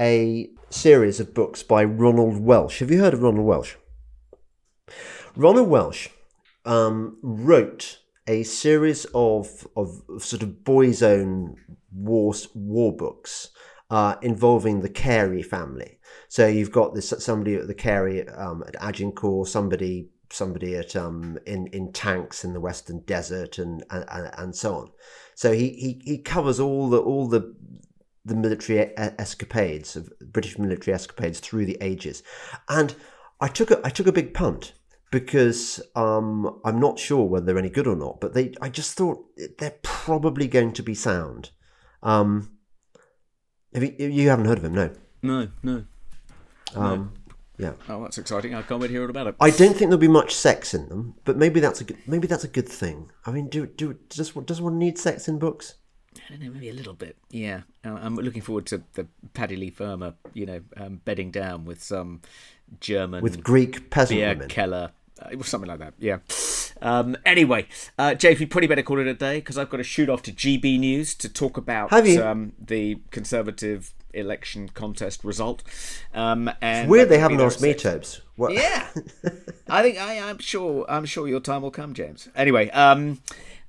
[0.01, 2.81] a series of books by Ronald Welch.
[2.81, 3.77] Have you heard of Ronald Welch?
[5.35, 6.11] Ronald Welch
[6.65, 11.57] um, wrote a series of of sort of boys' own
[11.93, 13.51] war war books
[13.91, 15.99] uh, involving the Carey family.
[16.29, 21.39] So you've got this somebody at the Carey um, at Agincourt, somebody somebody at um,
[21.47, 24.91] in in tanks in the Western Desert, and and, and so on.
[25.35, 27.55] So he, he he covers all the all the
[28.27, 32.23] the military escapades of British military escapades through the ages,
[32.69, 32.95] and
[33.41, 34.73] I took a I took a big punt
[35.11, 38.21] because um, I'm not sure whether they're any good or not.
[38.21, 39.25] But they I just thought
[39.59, 41.51] they're probably going to be sound.
[42.03, 42.59] Um,
[43.73, 44.75] have you, you haven't heard of him?
[44.75, 44.91] No.
[45.23, 45.85] No, no.
[46.75, 47.15] Um,
[47.59, 47.73] Yeah.
[47.89, 48.55] Oh, that's exciting!
[48.55, 49.37] I can't wait to hear all about it.
[49.41, 52.27] I don't think there'll be much sex in them, but maybe that's a good, maybe
[52.27, 53.11] that's a good thing.
[53.25, 55.77] I mean, do do does does one need sex in books?
[56.29, 57.17] I don't know, maybe a little bit.
[57.31, 61.65] Yeah, Uh, I'm looking forward to the Paddy Leigh Fermor, you know, um, bedding down
[61.65, 62.23] with some
[62.81, 64.49] German With Greek peasant beer women.
[64.49, 64.91] Keller,
[65.21, 65.95] uh, something like that.
[65.99, 66.19] Yeah.
[66.83, 67.67] Um, anyway,
[67.99, 70.23] uh, James, we probably better call it a day because I've got to shoot off
[70.23, 71.91] to GB News to talk about?
[71.93, 75.63] Um, the Conservative election contest result.
[76.15, 77.75] Um, and Weird they haven't could be their asked me.
[77.75, 78.21] Tobes.
[78.51, 78.87] Yeah,
[79.69, 80.85] I think I, I'm sure.
[80.89, 82.29] I'm sure your time will come, James.
[82.37, 83.21] Anyway, um,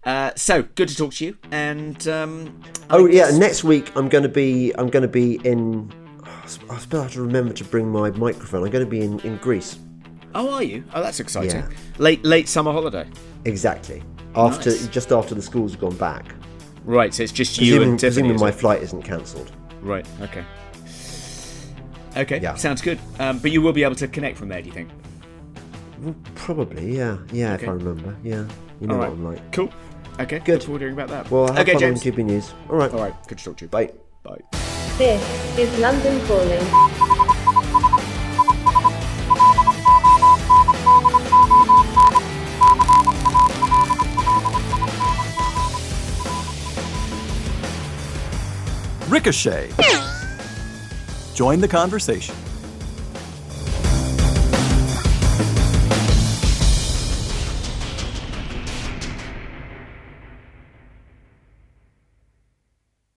[0.08, 1.38] uh, so good to talk to you.
[1.52, 5.92] And um, Oh yeah, next week I'm going to be I'm going to be in.
[6.70, 8.64] I still have to remember to bring my microphone.
[8.64, 9.78] I'm going to be in, in Greece.
[10.34, 10.84] Oh, are you?
[10.94, 11.62] Oh, that's exciting.
[11.62, 11.70] Yeah.
[12.00, 13.08] Late late summer holiday.
[13.46, 14.02] Exactly.
[14.36, 14.88] After Nice.
[14.88, 16.26] just after the schools have gone back.
[16.86, 18.22] Right, so it's just you Presuming, and Tiffany.
[18.30, 19.52] presuming my flight isn't cancelled.
[19.82, 20.08] Right.
[20.22, 20.44] Okay.
[22.16, 22.40] Okay.
[22.40, 22.56] Yeah.
[22.56, 23.00] Sounds good.
[23.20, 24.62] Um, but you will be able to connect from there.
[24.62, 24.90] Do you think?
[26.02, 27.56] Well, Probably, yeah, yeah.
[27.56, 28.46] If I remember, yeah.
[28.80, 29.10] You know All what.
[29.10, 29.52] I'm like.
[29.52, 29.72] Cool.
[30.20, 30.40] Okay.
[30.40, 30.54] Good.
[30.56, 31.30] Look forward to hearing about that.
[31.32, 32.06] Well, have okay, fun James.
[32.06, 32.54] on GB News.
[32.70, 32.92] All right.
[32.92, 33.14] All right.
[33.28, 33.70] Good to talk to you.
[33.70, 33.92] Bye.
[34.24, 34.40] Bye.
[34.98, 35.22] This
[35.60, 36.64] is London Calling.
[49.10, 49.72] Ricochet.
[51.36, 52.36] Join the conversation.